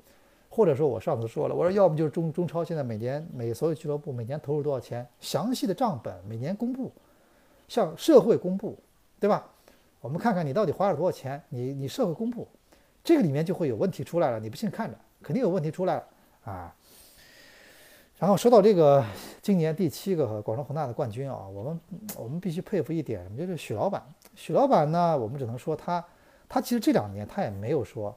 [0.48, 6.92] 或者说我上次说了，我说要么就是中中超现在每年每所有俱乐部每年投入多少钱，详细的账本每年公布。
[7.68, 8.78] 向社会公布，
[9.20, 9.46] 对吧？
[10.00, 12.48] 我们看看你到底花了多少钱，你你社会公布，
[13.04, 14.40] 这个里面就会有问题出来了。
[14.40, 16.04] 你不信看着，肯定有问题出来了
[16.44, 16.74] 啊。
[18.16, 19.04] 然后说到这个
[19.42, 21.80] 今年第七个广州恒大的冠军啊，我们
[22.16, 24.02] 我们必须佩服一点，就是许老板。
[24.34, 26.02] 许老板呢，我们只能说他
[26.48, 28.16] 他其实这两年他也没有说，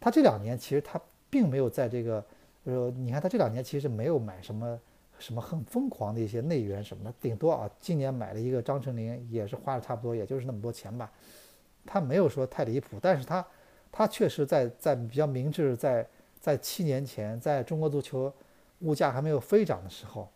[0.00, 2.24] 他这两年其实他并没有在这个
[2.64, 4.78] 呃，你看他这两年其实没有买什么。
[5.20, 11.10] 什么很疯狂的一些内援什么的，顶多啊，今年买了一个张成林，也是花了差不多，也就是那么多钱吧。
[11.84, 13.44] 他没有说太离谱，但是他
[13.90, 16.06] 他确实在在比较明智，在
[16.38, 18.32] 在七年前，在中国足球
[18.82, 20.28] 物价还没有飞涨的时候，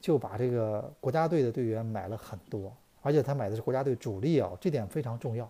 [0.00, 5.48] 就把这个国家队的队员买了很多，而且他买的是国家队主力啊，这点非常重要，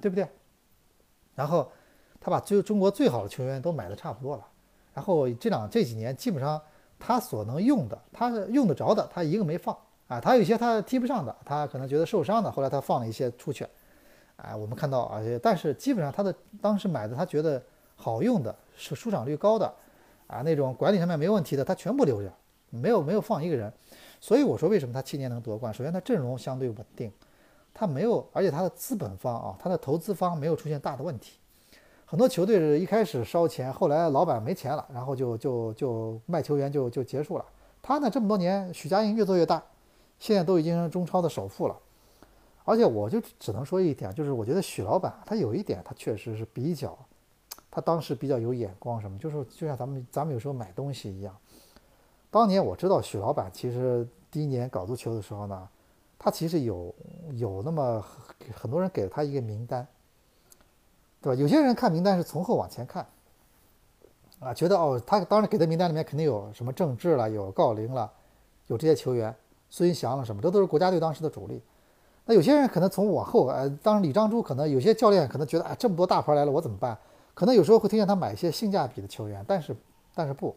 [0.00, 0.26] 对不对？
[1.38, 1.70] 然后
[2.20, 4.44] 他把最中国最好的球员都买的差不多了，
[4.92, 6.60] 然后这两这几年基本上。
[7.00, 9.72] 他所能用的，他用得着的，他一个没放
[10.08, 10.20] 啊。
[10.20, 13.64] 他有些他踢不上的，他可能觉得受伤的，后来他放了一些出去。
[14.34, 17.62] 啊，我们看到啊，但是基本上他的当时买的，他觉得
[17.94, 19.72] 好用的，是出场率高的，
[20.26, 22.28] 啊，那种管理上面没问题的，他全部留着，
[22.70, 23.72] 没有没有放一个人。
[24.18, 25.72] 所以我说为什么他七年能夺冠？
[25.72, 27.12] 首先他阵容相对稳定，
[27.78, 31.38] 他没有，而且他的资本方啊，他的投资方没有出现大的问题。
[32.04, 37.44] 很多球队是一开始烧钱，后来老板没钱了，然后就就就卖球员就就结束了。
[37.80, 39.62] 他呢这么多年，许家印越做越大，
[40.18, 41.76] 现在都已经中超的首富了。
[42.64, 46.98] 而且我就只能说一点，就是我觉得许老板他有一点，他确实是比较，
[47.70, 51.32] 他当时比较有眼光，什么就是就像咱们咱们有时候买东西一样。
[52.28, 55.68] 当年我知道许老板其实第一年搞足球的时候呢，
[56.18, 56.94] 他其实有
[57.32, 58.04] 有那么
[58.54, 59.86] 很多人给了他一个名单。
[61.20, 61.40] 对吧？
[61.40, 63.04] 有些人看名单是从后往前看，
[64.38, 68.08] 啊，觉得哦，他当然给的名单里面肯定有什么郑智了，有郜林了，
[68.68, 69.34] 有这些球员，
[69.68, 71.60] 孙祥了什么，这都是国家队当时的主力。
[72.24, 76.96] 那有些人可能从往后，呃，当然李章洙可能有些教练可能觉得，哎，这么多大牌来了，我怎么办？
[77.34, 79.74] 可能有时候会推荐他买一些性价比的球员，但是
[80.14, 80.54] 但是不，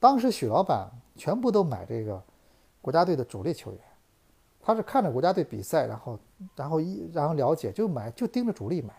[0.00, 2.20] 当时许老板全部都买这个
[2.80, 3.80] 国家队的主力球员，
[4.64, 6.18] 他是看着国家队比赛，然后
[6.56, 8.94] 然后一然后了解就买就盯着主力买。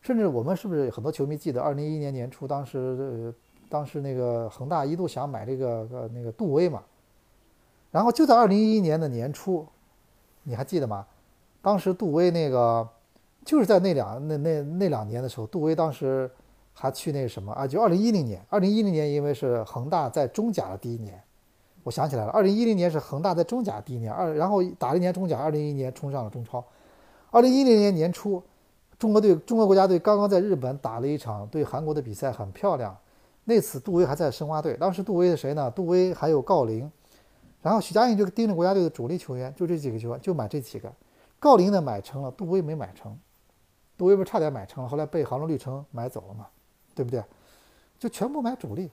[0.00, 3.34] 甚至我们是不是很多球迷记得，二零一一年年初，当时，
[3.68, 6.82] 当时那个恒大一度想买这个呃那个杜威嘛，
[7.90, 9.66] 然后就在二零一一年的年初，
[10.44, 11.04] 你还记得吗？
[11.60, 12.88] 当时杜威那个
[13.44, 16.30] 就是在那两那那那两年的时候，杜威当时
[16.72, 17.66] 还去那什么啊？
[17.66, 21.20] 就二零一零年，二零一零年因为是恒大在中甲的第一年，
[21.88, 26.62] 我想起来了，二零一零年是恒大在中甲第一年，二然后打了一年中甲，二零一一年冲上了中超，
[27.30, 28.42] 二零一零年年初。
[28.98, 32.94] 中国队，中国国家队刚刚在日本打了一场对韩国的比赛，很漂亮。
[33.44, 35.70] 那次杜威还在申花队，当时杜威是谁呢？
[35.70, 36.90] 杜威还有郜林，
[37.62, 40.92] 然后许家印就盯着国家队的主力球员，就这几个球员，就买这几个。
[41.40, 43.18] 郜林呢买成了，杜威没买成。
[43.96, 46.48] 杜威不是差点买成了，后来被杭州绿城买走了嘛，
[46.94, 47.24] 对不对？
[47.98, 48.90] 就全部买主力。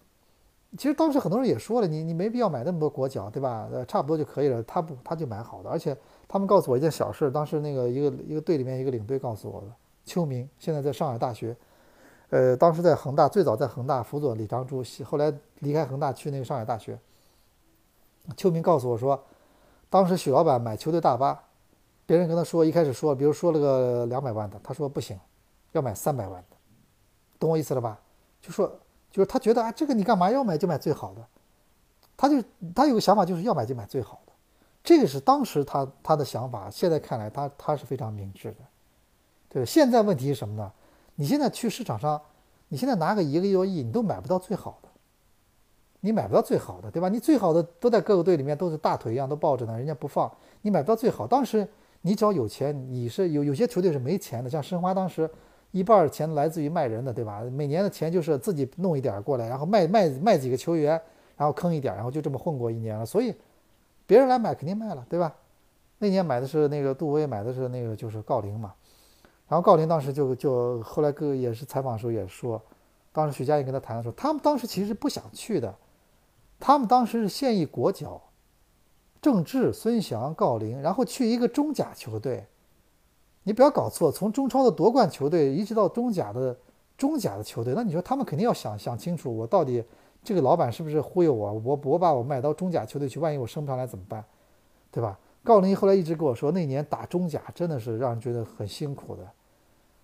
[0.78, 3.68] 其实当时很多人也说了，你你没必要买那么多国脚，对吧？
[3.72, 4.62] 呃，差不多就可以了。
[4.64, 5.70] 他不，他就买好的。
[5.70, 5.96] 而且
[6.28, 9.68] 他们告诉我一件小事，当时那个一个一个队里面一个领队告诉我的。
[10.06, 11.56] 邱明现在在上海大学，
[12.30, 17.00] 呃，当时在恒大，最早在恒大辅佐李章洙，后来离开恒大去那个上海大学。
[18.36, 19.24] 邱明告诉我说，
[19.90, 21.42] 当时许老板买球队大巴，
[22.06, 25.20] 别人跟他说，一开始说，比如说了个两百万的，他说不行，
[25.72, 26.58] 要买三百万的，
[27.40, 28.00] 懂我意思了吧？
[28.42, 28.72] 就说
[29.16, 31.26] 就是他觉得啊，这个你干嘛要买就买最好的，
[32.18, 32.44] 他就
[32.76, 34.34] 他有个想法，就是要买就买最好的，
[34.84, 38.58] 这个是当时他他的想法，现在看来他他是非常明智的。
[39.48, 40.70] 对，现在问题是什么呢？
[41.16, 42.22] 你现在去市场上，
[42.68, 44.90] 你现在拿个一个多亿，你都买不到最好的，
[46.02, 47.08] 你买不到最好的，对吧？
[47.08, 50.30] 你最好的都在各个队里面都是大腿一样都抱着呢，人家不放，
[50.62, 51.26] 你买不到最好。
[51.26, 51.66] 当时
[52.02, 55.30] 你只要有钱，你是有有些球队是没钱的，像申花当时
[55.76, 57.42] 一半钱来自于卖人的，对吧？
[57.52, 60.92] 每年的钱就是自己弄一点过来，然后卖卖卖几个球员，
[61.36, 63.06] 然后坑一点，然后就这么混过一年了。
[63.06, 63.36] 所以
[64.08, 65.36] 别人来买肯定卖了，对吧？
[65.98, 68.74] 那年买的是那个杜威，买的是那个就是郜林嘛。
[69.50, 72.62] 然后郜林当时就就后来各也是采访的时候也说，
[73.12, 75.76] 当时许家印跟他谈的时候，他们当时其实不想去的，
[76.58, 78.22] 他们当时是现役国脚，
[79.22, 82.46] 郑智、孙祥、郜林，然后去一个中甲球队，
[83.48, 86.58] 你不要搞错，从中超的夺冠球队一直到中甲的
[86.98, 89.84] 中甲的球队，那你说他们肯定要想想清楚，我到底
[90.24, 91.54] 这个老板是不是忽悠我？
[91.64, 94.26] 我我把我卖到中甲球队去，万一我升不上来怎么办？
[94.92, 95.20] 对吧？
[95.44, 99.22] 郜林后来一直跟我说，那年打中甲真的是让人觉得很辛苦的，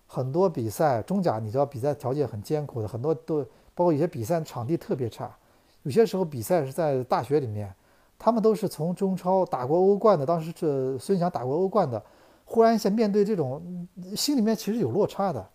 [0.06, 3.42] 很多比赛中甲你知道比赛条件很艰苦的，很多都
[3.74, 5.36] 包括有些比赛场地特别差，
[5.82, 7.74] 有些时候比赛是在大学里面，
[8.20, 12.00] 他们都是从中超打过欧冠的，当时这孙祥打过欧冠的。
[12.44, 15.48] 忽然一下面对这种，心里面其实有落差的，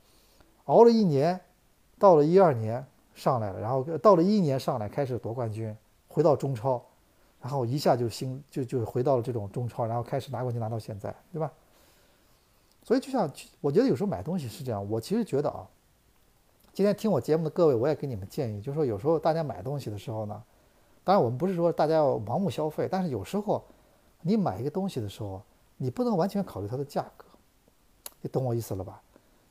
[0.65, 1.39] 熬了一年，
[1.99, 5.75] 到了一二年上来了，然后到了一一年上来开始夺冠军，
[6.07, 6.81] 回到中超，
[7.39, 11.51] 然后一下就心就就回到了这种中超，然后开始拿冠军拿到现在，对吧？
[12.81, 15.67] 所以就像我觉得有时候买东西是这样，我其实觉得啊，
[16.73, 20.41] 今天听我节目的各位，我也给你们建议，就是说有时候大家买东西的时候呢，
[21.03, 23.63] 当然我们不是说大家要盲目消费，但是有时候
[24.21, 25.39] 你买一个东西的时候。
[25.77, 27.25] 你不能完全考虑它的价格，
[28.21, 29.01] 你懂我意思了吧？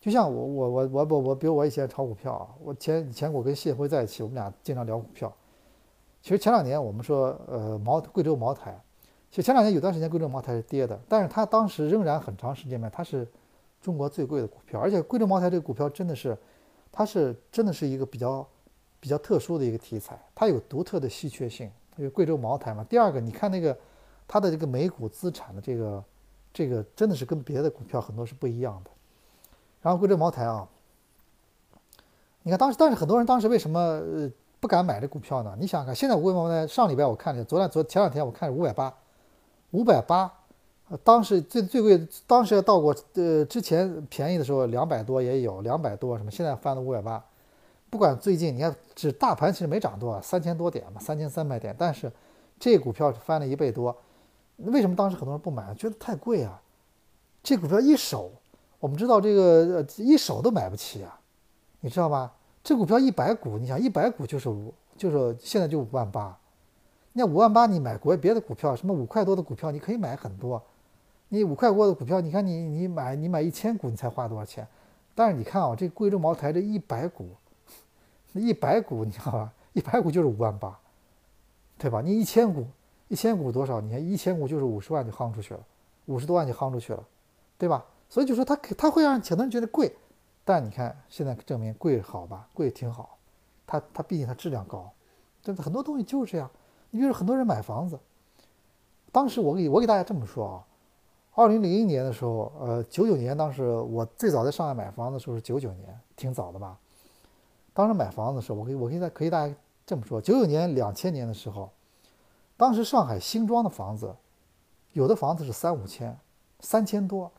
[0.01, 5.33] 就像我我我我我我，比如我以前炒股票啊，我前以前我跟谢辉在一起，我们俩经常聊股票。
[6.23, 8.79] 其实前两年我们说，呃，茅贵州茅台，
[9.31, 13.27] 其实前两年有段时间贵州茅台是跌的，但是它当时仍然很长时间内它是
[13.81, 16.37] 中国最贵的股票，而且贵州茅台这个股票真的是，
[16.93, 18.47] 它是真的是一个比较
[19.01, 22.85] 比较特殊的一个题材，它有独特的稀缺性，因为贵州茅台嘛。
[22.85, 23.77] 第二个，你看那个
[24.29, 26.05] 它的这个每股资产的这个。
[26.57, 28.91] 这个真的是跟别的股票很多是不一样的。
[29.83, 30.67] 然后贵州茅台啊，
[32.45, 35.55] 你看当时，但是很多人当时为什么呃不敢买这股票呢？
[35.61, 38.95] 你想想看，现在贵州茅台上礼拜我看了，昨天昨前两天我看五百八，
[39.73, 40.33] 五百八，
[41.05, 47.23] 当时最最贵，当时到过呃之前便宜的时候两百多也有，两百多什么，现在翻到五百八。
[47.91, 52.11] 不管最近你看，只大盘其实没涨多少，三千多点嘛，三千三百点，但是
[52.59, 53.95] 这股票翻了一倍多。
[54.57, 55.75] 为什么当时很多人不买？
[55.75, 56.61] 觉得太贵啊！
[57.43, 58.33] 这股票一手，
[58.81, 61.21] 我们知道这个一手都买不起啊，
[61.81, 62.33] 你知道吗？
[62.65, 66.37] 这股票一百股，你想一百股就是五，就是现在就五万八。
[67.13, 70.61] 那五万八你买国别的股票，什么五块多的股票你可以买很多。
[71.29, 74.67] 你五块多的股票，你看你你买你买一千股，你才花多少钱？
[75.15, 77.29] 但是你看啊，这贵州茅台这一百股，
[78.33, 79.53] 一百股你知道吧？
[79.75, 80.79] 一百股就是五万八，
[81.79, 82.01] 对吧？
[82.01, 82.67] 你一千股。
[83.09, 83.81] 一千股多少？
[83.81, 85.61] 你看一千股就是五十万就夯出去了，
[86.07, 87.03] 五十多万就夯出去了，
[87.57, 87.85] 对吧？
[88.09, 89.95] 所以就说它它会让很多人觉得贵，
[90.45, 92.49] 但你看现在证明贵好吧？
[92.53, 93.17] 贵挺好，
[93.67, 94.91] 它它毕竟它质量高，
[95.43, 95.63] 对吧？
[95.63, 96.51] 很多东西就是这样。
[96.91, 97.99] 你比如很多人买房子，
[99.13, 100.67] 当时我给我给大家这么说啊，
[101.35, 106.79] 二零零一年的时候，呃，九九年当时我最早在上海买房的时候是九九年，挺早的吧？
[107.73, 111.71] 当时买房子的时候，我给我可以可以大家这么说，九九年两千年的时候。
[112.57, 114.15] 当时上海新装的房子，
[114.93, 116.19] 有的房子是三五千、
[116.61, 117.31] 三千多，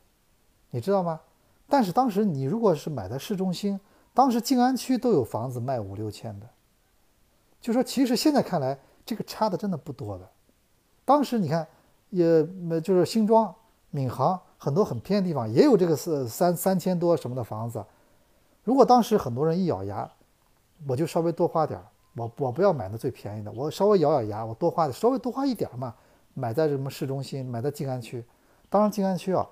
[0.70, 1.20] 你知道吗？
[1.68, 3.80] 但是当时你如果是买在市中心，
[4.14, 6.48] 当时静安区都有房子卖五六千的，
[7.60, 10.30] 就说其实现在看来这个差的真的不多的。
[11.04, 11.68] 当时你看，
[12.10, 12.48] 也
[12.82, 13.54] 就是新庄、
[13.92, 17.84] 闵行很多很偏的地方也有这个是三三千多什么的房子。
[18.64, 20.10] 如果当时很多人一咬牙，
[20.88, 21.86] 我就稍微多花点儿。
[22.18, 25.94] 我我不要买那最便宜的，我稍微咬咬牙，我多花稍微多花一点嘛，
[26.34, 28.24] 买在什么市中心，买在静安区。
[28.70, 29.48] 当然静安区啊，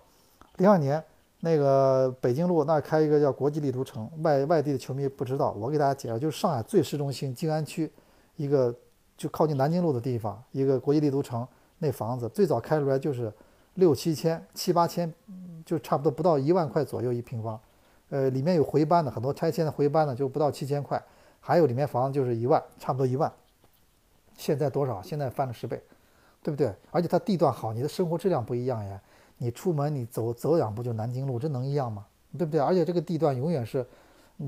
[0.58, 1.02] 零二年
[1.42, 7.92] 那个北京路那开一个叫国际丽都城，外外地的球迷不知道，我给大家介绍，就是上海最市中心静安区
[8.36, 8.76] 一个
[9.16, 11.48] 就靠近南京路的地方，一个国际丽都城
[11.78, 13.32] 那房子最早开出来就是
[13.76, 15.14] 六七千七八千，
[15.64, 17.60] 就差不多不到一万块左右一平方，
[18.10, 21.00] 呃，里面有回搬的，很多拆迁的回搬的就不到七千块。
[21.48, 23.32] 还有里面房子就是一万，差不多一万。
[24.36, 25.00] 现在多少？
[25.04, 25.80] 现在翻了十倍，
[26.42, 26.74] 对不对？
[26.90, 29.00] 而且它地段好，你的生活质量不一样呀。
[29.38, 32.04] 你出门你走走两步就南京路，这能一样吗？
[32.36, 32.60] 对不对？
[32.60, 33.86] 而且这个地段永远是，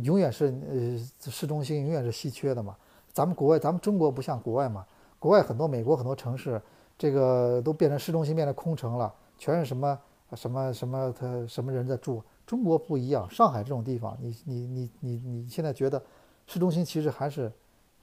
[0.02, 2.76] 永远是呃市中心，永远是稀缺的嘛。
[3.14, 4.84] 咱们国外，咱们中国不像国外嘛。
[5.20, 6.60] 国外很多美国很多城市，
[6.98, 10.00] 这个都变成市中心，变成空城了，全是什么
[10.34, 12.24] 什么什么他什么人在住。
[12.48, 16.02] 中国不一样，上海这种地方，你你你你你现在觉得？
[16.48, 17.52] 市中心其实还是，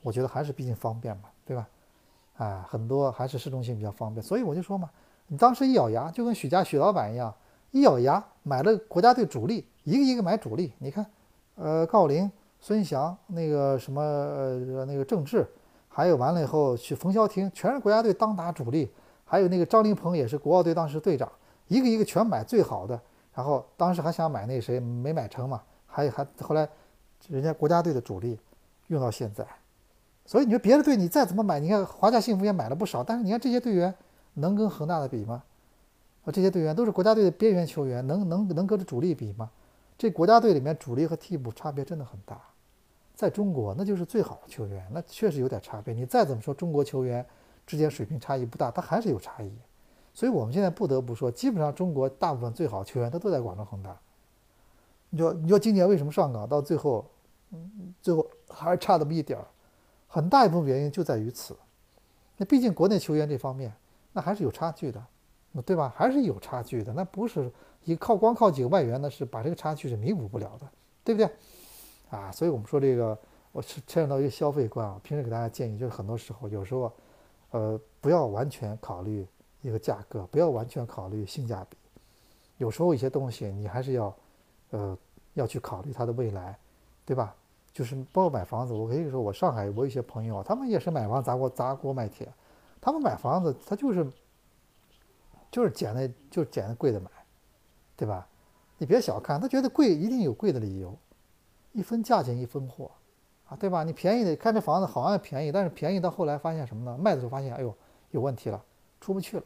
[0.03, 1.67] 我觉得还是毕竟方便嘛，对吧？
[2.37, 4.91] 啊，很多还是市中心比较方便，所以我就说嘛，
[5.29, 7.35] 你当时一咬牙，就跟许家许老板一样，
[7.71, 10.73] 一咬牙买了国家队主力，一个一个买主力。
[10.79, 11.07] 你看，
[11.55, 12.31] 呃，郜林、
[12.61, 15.49] 孙祥，那个什么，呃，那个郑智，
[15.89, 18.91] 还有完了以后去冯潇霆，全是国家队当打主力，
[19.25, 21.31] 还有那个张琳芃也是国奥队当时队长，
[21.69, 23.01] 一个一个全买最好的。
[23.33, 26.69] 然后当时还想买那谁，没买成嘛，还还后来。
[27.29, 28.39] 人家国家队的主力
[28.89, 29.47] 用到现在，
[30.27, 33.95] 所以你说别的队你再怎么买，你看华夏幸福也买了不少，但是你看这些队员
[34.35, 35.43] 能跟恒大的比吗？
[36.25, 39.51] 啊，这些队员都是国家队的边缘球员，能能能跟着主力比吗？
[39.97, 42.41] 这国家队里面主力和替补差别真的很大。
[43.15, 45.95] 在中国，那就是最好的球员，那确实有点差别。
[45.95, 47.25] 你再怎么说中国球员
[47.65, 49.53] 之间水平差异不大，他还是有差异。
[50.13, 53.97] 所以我们现在不得不说，基本上中国大部分最好球员他都在广州恒大。
[55.11, 57.05] 你说，你说今年为什么上岗到最后，
[58.01, 59.47] 最后还是差那么一点儿？
[60.07, 61.57] 很大一部分原因就在于此。
[62.37, 63.73] 那毕竟国内球员这方面，
[64.13, 65.05] 那还是有差距的，
[65.65, 65.93] 对吧？
[65.97, 66.93] 还是有差距的。
[66.93, 67.51] 那不是
[67.85, 70.69] 一靠光靠几个外援，呢是把这个差距是弥补不了的，
[71.03, 71.31] 对不对？
[72.11, 73.19] 啊，所以我们说这个，
[73.53, 75.01] 我是牵扯到一个消费观啊。
[75.03, 76.93] 平时给大家建议就是，很多时候有时候，
[77.51, 79.27] 呃，不要完全考虑
[79.63, 81.77] 一个价格，不要完全考虑性价比。
[82.59, 84.15] 有时候一些东西你还是要。
[84.71, 84.99] 呃，
[85.35, 86.59] 要去考虑它的未来，
[87.05, 87.33] 对吧？
[87.75, 92.33] 就是包括买房子，我可以说，我上海我有一些朋友，他们也是买房砸锅砸锅卖铁，
[92.81, 94.11] 他们买房子他就是
[95.51, 97.11] 就是捡的就捡的贵的买，
[97.97, 98.27] 对吧？
[98.79, 100.97] 你别小看他，觉得贵一定有贵的理由，
[101.73, 102.91] 一分价钱一分货，
[103.49, 103.83] 啊，对吧？
[103.83, 106.97] 你便宜的看这房子好像便宜，但是便宜到后来发现什么呢？
[106.97, 107.75] 卖的时候发现，哎呦，
[108.13, 108.65] 有问题了，
[109.01, 109.45] 出不去了，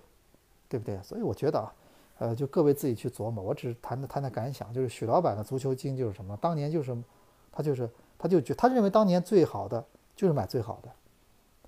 [0.69, 1.03] 对不对？
[1.03, 1.75] 所以我觉得啊。
[2.21, 4.75] 呃，就各位自己去琢磨，我只是谈谈谈感想。
[4.75, 6.37] 就是许老板的足球经就是什么？
[6.39, 7.01] 当年就是，
[7.53, 9.83] 他就是他就觉他认为当年最好的
[10.17, 10.91] 就是买最好的，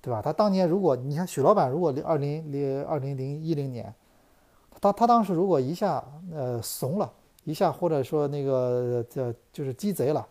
[0.01, 0.21] 对吧？
[0.21, 3.93] 他当年如果你看许老板，如果二零零二零零一零年，
[4.81, 7.11] 他他当时如果一下呃怂了
[7.45, 10.27] 一下，或者说那个这就是鸡贼了，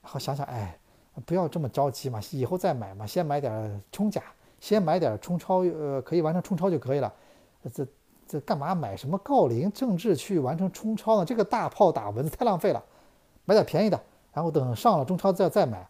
[0.00, 0.78] 然后想想哎，
[1.26, 4.22] 不要这么着急嘛，以后再买嘛，先买点冲甲，
[4.60, 7.12] 先买点冲超，呃，可以完成冲超就可以了，
[7.72, 7.86] 这。
[8.26, 11.24] 这干嘛买什么郜林郑智去完成冲超呢？
[11.26, 12.82] 这个大炮打蚊子太浪费了，
[13.44, 14.00] 买点便宜的，
[14.34, 15.88] 然后等上了中超再再买。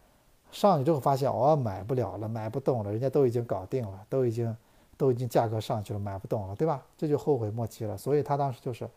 [0.52, 4.56] 上去之后发现哦买不了了，买不动了，人家都已经搞定了，都已经
[4.96, 6.80] 都已经价格上去了，买不动了，对吧？
[6.96, 7.96] 这就后悔莫及了。
[7.96, 8.88] 所以他当时就是，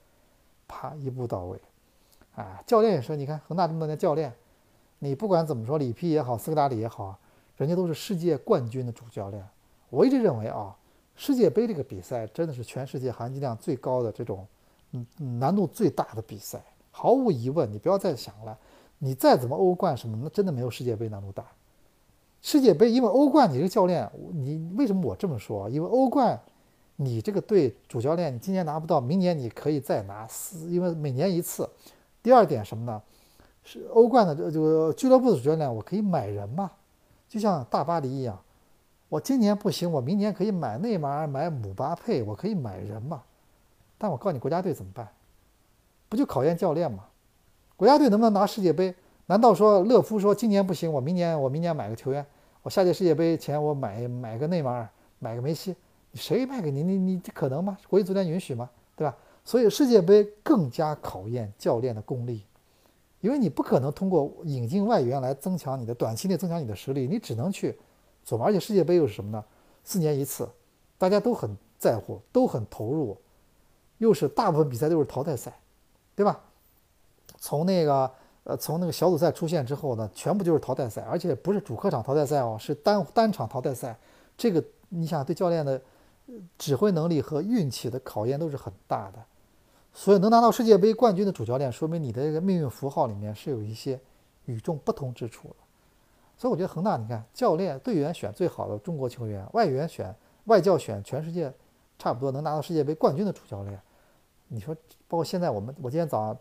[0.67, 1.59] 啪一步到位。
[2.35, 4.31] 啊，教练也是，你看恒大这么多年教练，
[4.99, 7.17] 你不管怎么说，里皮也好，斯科达里也好，
[7.55, 9.43] 人家都是世界冠军的主教练。
[9.89, 10.75] 我一直认为啊。
[11.19, 14.45] 世界杯这个比赛真的是全世界含金量最高的这种，
[14.91, 15.03] 嗯，
[15.39, 17.73] 难度最大的比赛，毫无疑问。
[17.73, 18.55] 你不要再想了，
[18.99, 21.45] 你再怎么欧冠什么，那真的没有世界杯难度大。
[22.41, 25.69] 世界杯，因为欧冠，你这个教练，你为什么我这么说？
[25.69, 26.39] 因为欧冠，
[26.95, 31.67] 你这个队主教练，你今年拿不到，明年你可以再拿，四因为每年一次。
[32.23, 33.01] 第二点什么呢？
[33.63, 36.71] 是欧冠的这这个俱乐部的主教练，我可以买人嘛，
[37.27, 38.39] 就像大巴黎一样。
[39.09, 43.23] 我今年不行，我明年可以买内马尔、买姆巴佩，我可以买人嘛？
[43.97, 45.07] 但我告诉你，国家队怎么办？
[46.07, 47.05] 不就考验教练吗？
[47.77, 48.93] 国家队能不能拿世界杯？
[49.27, 52.25] 难道说勒夫说今年不行，我明年我明年买个球员，
[52.63, 55.75] 我下届世界杯前我买买个内马尔，买个梅西，
[56.15, 56.81] 谁卖给你？
[56.81, 57.77] 你你这可能吗？
[57.87, 58.67] 国际足联允许吗？
[58.95, 59.15] 对吧？
[59.45, 62.43] 所以世界杯更加考验教练的功力，
[63.21, 67.79] 因为你不可能通过引进外援来增强你的短期内增强你的实力，你只能去。
[68.41, 69.45] 而且世界杯又是什么呢？
[69.83, 70.49] 四年一次，
[70.97, 73.15] 大家都很在乎，都很投入，
[73.99, 75.59] 又是大部分比赛都是淘汰赛，
[76.15, 76.41] 对吧？
[77.37, 78.11] 从那个
[78.43, 83.97] 呃，从那个小组赛出现之后呢，全部就是淘汰赛，而且不是主客场淘汰赛哦，是单单场淘汰赛。
[84.37, 85.81] 这个你想对教练的
[86.57, 89.19] 指挥能力和运气的考验都是很大的。
[89.93, 93.99] 所以能拿到世界杯冠军的主教练，说明你的这个命运符号里面是有一些
[94.45, 95.55] 与众不同之处的。
[96.37, 100.13] 所以我觉得恒大，你看教练、队员选最好的中国球员，外援选
[100.45, 101.51] 外教选全世界
[101.97, 103.81] 差不多能拿到世界杯冠军的主教练。
[104.47, 104.75] 你说，
[105.07, 106.37] 包括现在我们，我今天早上、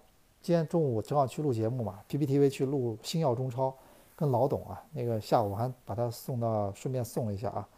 [0.47, 3.74] 今天中午正好去录节目嘛，PPTV 去录星耀中超，
[4.14, 7.68] 跟老董啊，那个下午我还把他送到，顺便送了一下啊。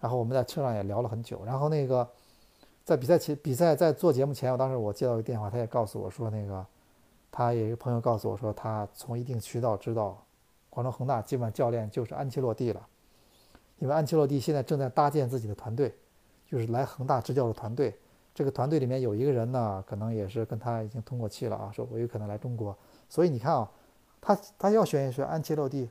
[0.00, 1.42] 然后我们在车上也聊了很久。
[1.46, 2.06] 然后那个
[2.84, 6.66] 在比赛前，比赛在做节目前，我当时我接到一个电话，他也告诉我说，那个
[7.32, 10.22] 他有一个朋友告诉我说，他从一定渠道知道。
[10.68, 12.86] 广州恒大基本上教练就是安切洛蒂了，
[13.78, 15.94] 因为安切洛蒂现在正在搭建自己的团队，
[16.46, 17.98] 就是来恒大执教的团队。
[18.34, 22.76] 这个团队里面有一个人呢，可能也是跟他已经通过气了啊，说我有可能来中国。
[23.08, 23.70] 所以你看啊，
[24.20, 25.88] 他他要选一选安切洛蒂，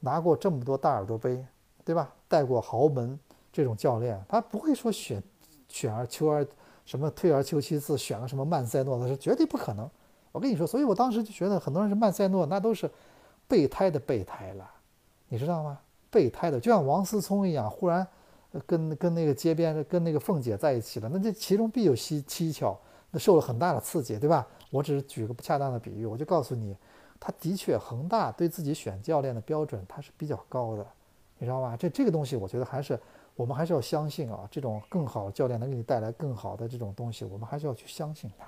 [0.00, 1.44] 拿过这么多大耳朵杯，
[1.84, 2.12] 对吧？
[2.28, 3.18] 带过豪门
[3.52, 5.22] 这种教练，他不会说选
[5.68, 6.46] 选而求而
[6.84, 9.88] 什么退而求其次，选个什么曼塞诺，那是绝对不可能。
[10.32, 12.90] 我跟你说，所以我当时就觉得很多人是曼塞诺，那都是。
[13.48, 14.70] 备胎的备胎了，
[15.26, 15.80] 你知道吗？
[16.08, 18.06] 备胎的就像王思聪一样，忽然
[18.66, 22.76] 跟跟那个街边跟那个凤姐在一起了，那这其中必有蹊蹊跷，
[23.10, 24.46] 那受了很大的刺激，对吧？
[24.70, 26.76] 我只是举个不恰当的比喻，我就告诉你，
[27.18, 30.86] 他的确恒大对自己选教练的标准他是比较高的，
[31.38, 31.76] 你知道吗？
[31.76, 32.98] 这这个东西我觉得还是
[33.36, 38.46] 我们还是要相信啊，这种更好的教练能给你带来更好的这种东西，我们还是要去相信他，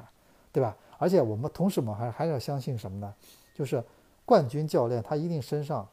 [0.52, 0.76] 对吧？
[0.98, 3.14] 而且我们同时，我们还还是要相信什么呢？
[3.54, 3.82] 就是
[4.24, 5.88] 冠军教练他一定身上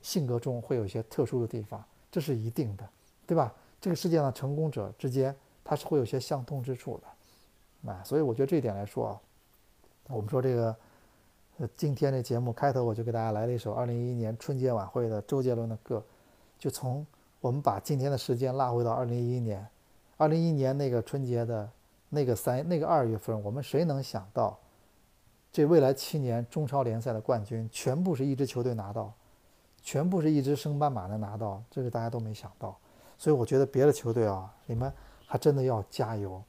[0.00, 2.88] 性格中会有一些特殊的地方，这是一定的，
[3.32, 3.50] 对吧？
[3.80, 9.20] 这个世界上成功者之间，他是会有些相通之处的，啊，所以我觉得这一点来说啊，
[10.08, 10.76] 我们说这个，
[11.56, 16.04] 呃，今天这节目开头我就给大家来了一首二零一一年春节晚会的周杰伦的歌，
[16.58, 17.06] 就从
[17.40, 19.66] 我们把今天的时间拉回到二零一一年，
[20.18, 21.66] 二零一一年那个春节的
[22.10, 24.58] 那个三那个二月份，我们谁能想到，
[25.50, 29.10] 这未来七年中超联赛的冠军全部是一支球队拿到，
[29.82, 32.78] 全部是一支升班马能拿到，这个大家都没想到。
[33.22, 34.92] 所以我觉得别的球队啊，你们
[35.28, 36.42] 还真的要加油，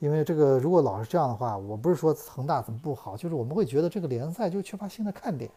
[0.00, 5.50] 因为这个如果老是这样的话，我不是说恒大怎么不好，就是我们会觉得这个联赛就缺乏新的看点，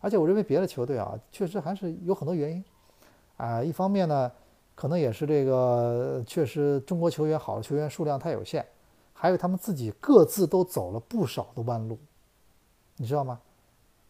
[0.00, 2.64] 而且我认为别的球队啊，确实还是有很多原因，
[3.36, 4.32] 啊，一方面呢，
[4.74, 8.64] 可能也是这个确实中国球员好的球员数量太有限，
[9.12, 11.98] 还有他们自己各自都走了不少的弯路，
[12.96, 13.38] 你知道吗？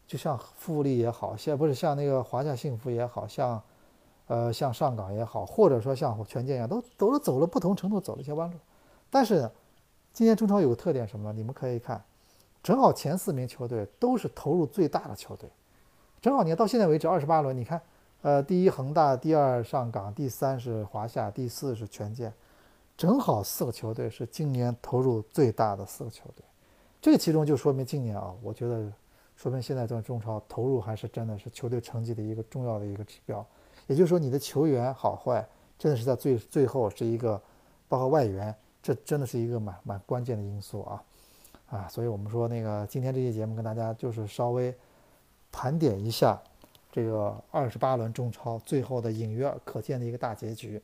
[0.07, 3.61] 就像富力也好，像不是像那个华夏幸福也好像。
[4.31, 8.55] 呃，像上港也好，或者说像权健一样，都都走了不同程度走了一些弯路。
[9.09, 9.51] 但是，
[10.13, 11.33] 今年中超有个特点什么呢？
[11.37, 12.01] 你们可以看，
[12.63, 15.49] 正好前四名球队都是投入最大的球队。
[16.21, 17.81] 正好你看到现在为止二十八轮，你看，
[18.21, 22.33] 呃，第一恒大，第二上港，第三是华夏，第四是权健，
[22.95, 26.45] 正好四个球队是今年投入最大的四个球队。
[27.01, 28.89] 这其中就说明今年啊，我觉得
[29.35, 33.45] 说明现在这中超投入还是真的是球队成绩的一个重要的一个指标。
[33.91, 35.45] 也就是说，你的球员好坏，
[35.77, 37.39] 真的是在最最后是一个，
[37.89, 41.03] 包括外援，这真的是一个蛮蛮关键的因素啊，
[41.67, 44.73] 啊，所以我们说那个今天这期节目跟大家就是稍微
[45.51, 46.41] 盘点一下
[46.89, 50.81] 这个二十八轮中超最后的隐约可见的一个大结局。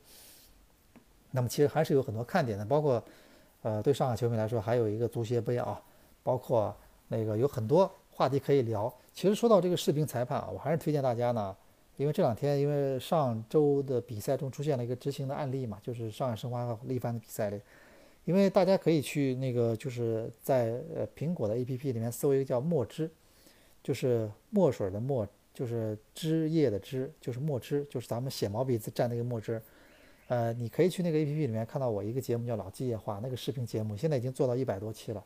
[1.32, 3.02] 那么其实还是有很多看点的，包括
[3.62, 5.82] 呃对上海球迷来说还有一个足协杯啊，
[6.24, 6.76] 包括
[7.08, 8.94] 那个有很多话题可以聊。
[9.14, 11.56] 其实说到这个视频裁判啊，我还是推荐大家呢。
[11.98, 17.60] 因为这两天，因为上周的比赛中出现了一个执行的案例嘛，就是上海申花和力帆的比赛里，
[18.24, 23.10] 因为大家可以去那个就是在呃苹果的 APP 里面搜一个叫墨汁，
[23.82, 29.60] 就是墨水的墨，就是汁液的汁，就是墨汁，就是咱们写毛笔字蘸那个墨汁，
[30.28, 35.24] 呃，你可以去那个 APP 里面看到我一个节目叫老季夜话，那个视频节目现在已经做到一百多期了，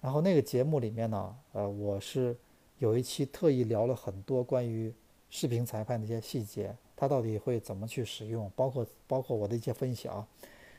[0.00, 2.34] 然后那个节目里面呢，呃，我是
[2.78, 4.90] 有一期特意聊了很多关于。
[5.36, 8.50] 视频裁判的一些细节，它到底会怎么去使用？
[8.56, 10.26] 包括包括我的一些分享，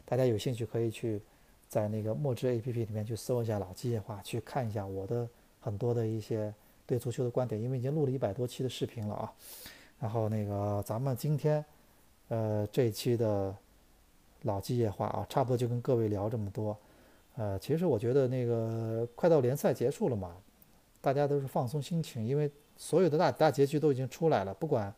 [0.04, 1.22] 大家有兴趣可以去
[1.70, 5.30] 在那个墨汁 A P P 里面去搜一下老机械化，去看一下我的
[5.62, 6.52] 很多的一些
[6.88, 7.62] 对足球的观点。
[7.62, 9.32] 因为已经录了一百多期的视频了啊。
[10.00, 11.64] 然后那个咱们今天
[12.30, 13.56] 呃这一期的
[14.42, 16.76] 老机械化啊，差不多就跟各位聊这么多。
[17.36, 20.36] 呃，其实我觉得那个快到联赛结束了嘛，
[21.00, 22.50] 大家都是放松心情，因为。
[22.78, 24.94] 所有的大大结局都已经出来了，不管，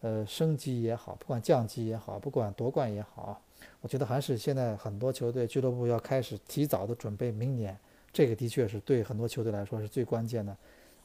[0.00, 3.40] 呃，升级也好，不管降级也好，不管夺冠也好，
[3.80, 7.78] 我觉得还是现在很多球队俱乐部要开始提早的准备明年，
[8.12, 10.56] 这个的确是对很多球队来说是最关键的。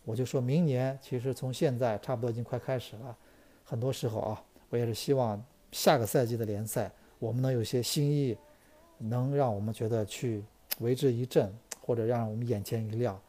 [0.03, 3.15] 我就说明年，其实从现在差不多已经快开始了，
[3.63, 5.39] 很多时候啊，我也是希望
[5.71, 8.35] 下个赛季的联赛我们能有些新意，
[8.97, 10.43] 能让我们觉得去
[10.79, 13.19] 为之一振，或者让我们眼前一亮。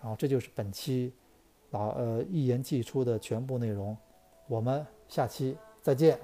[0.00, 1.12] 然后这就是本期。
[1.76, 3.96] 好呃一言既出的全部内容，
[4.48, 6.18] 我们下期再见。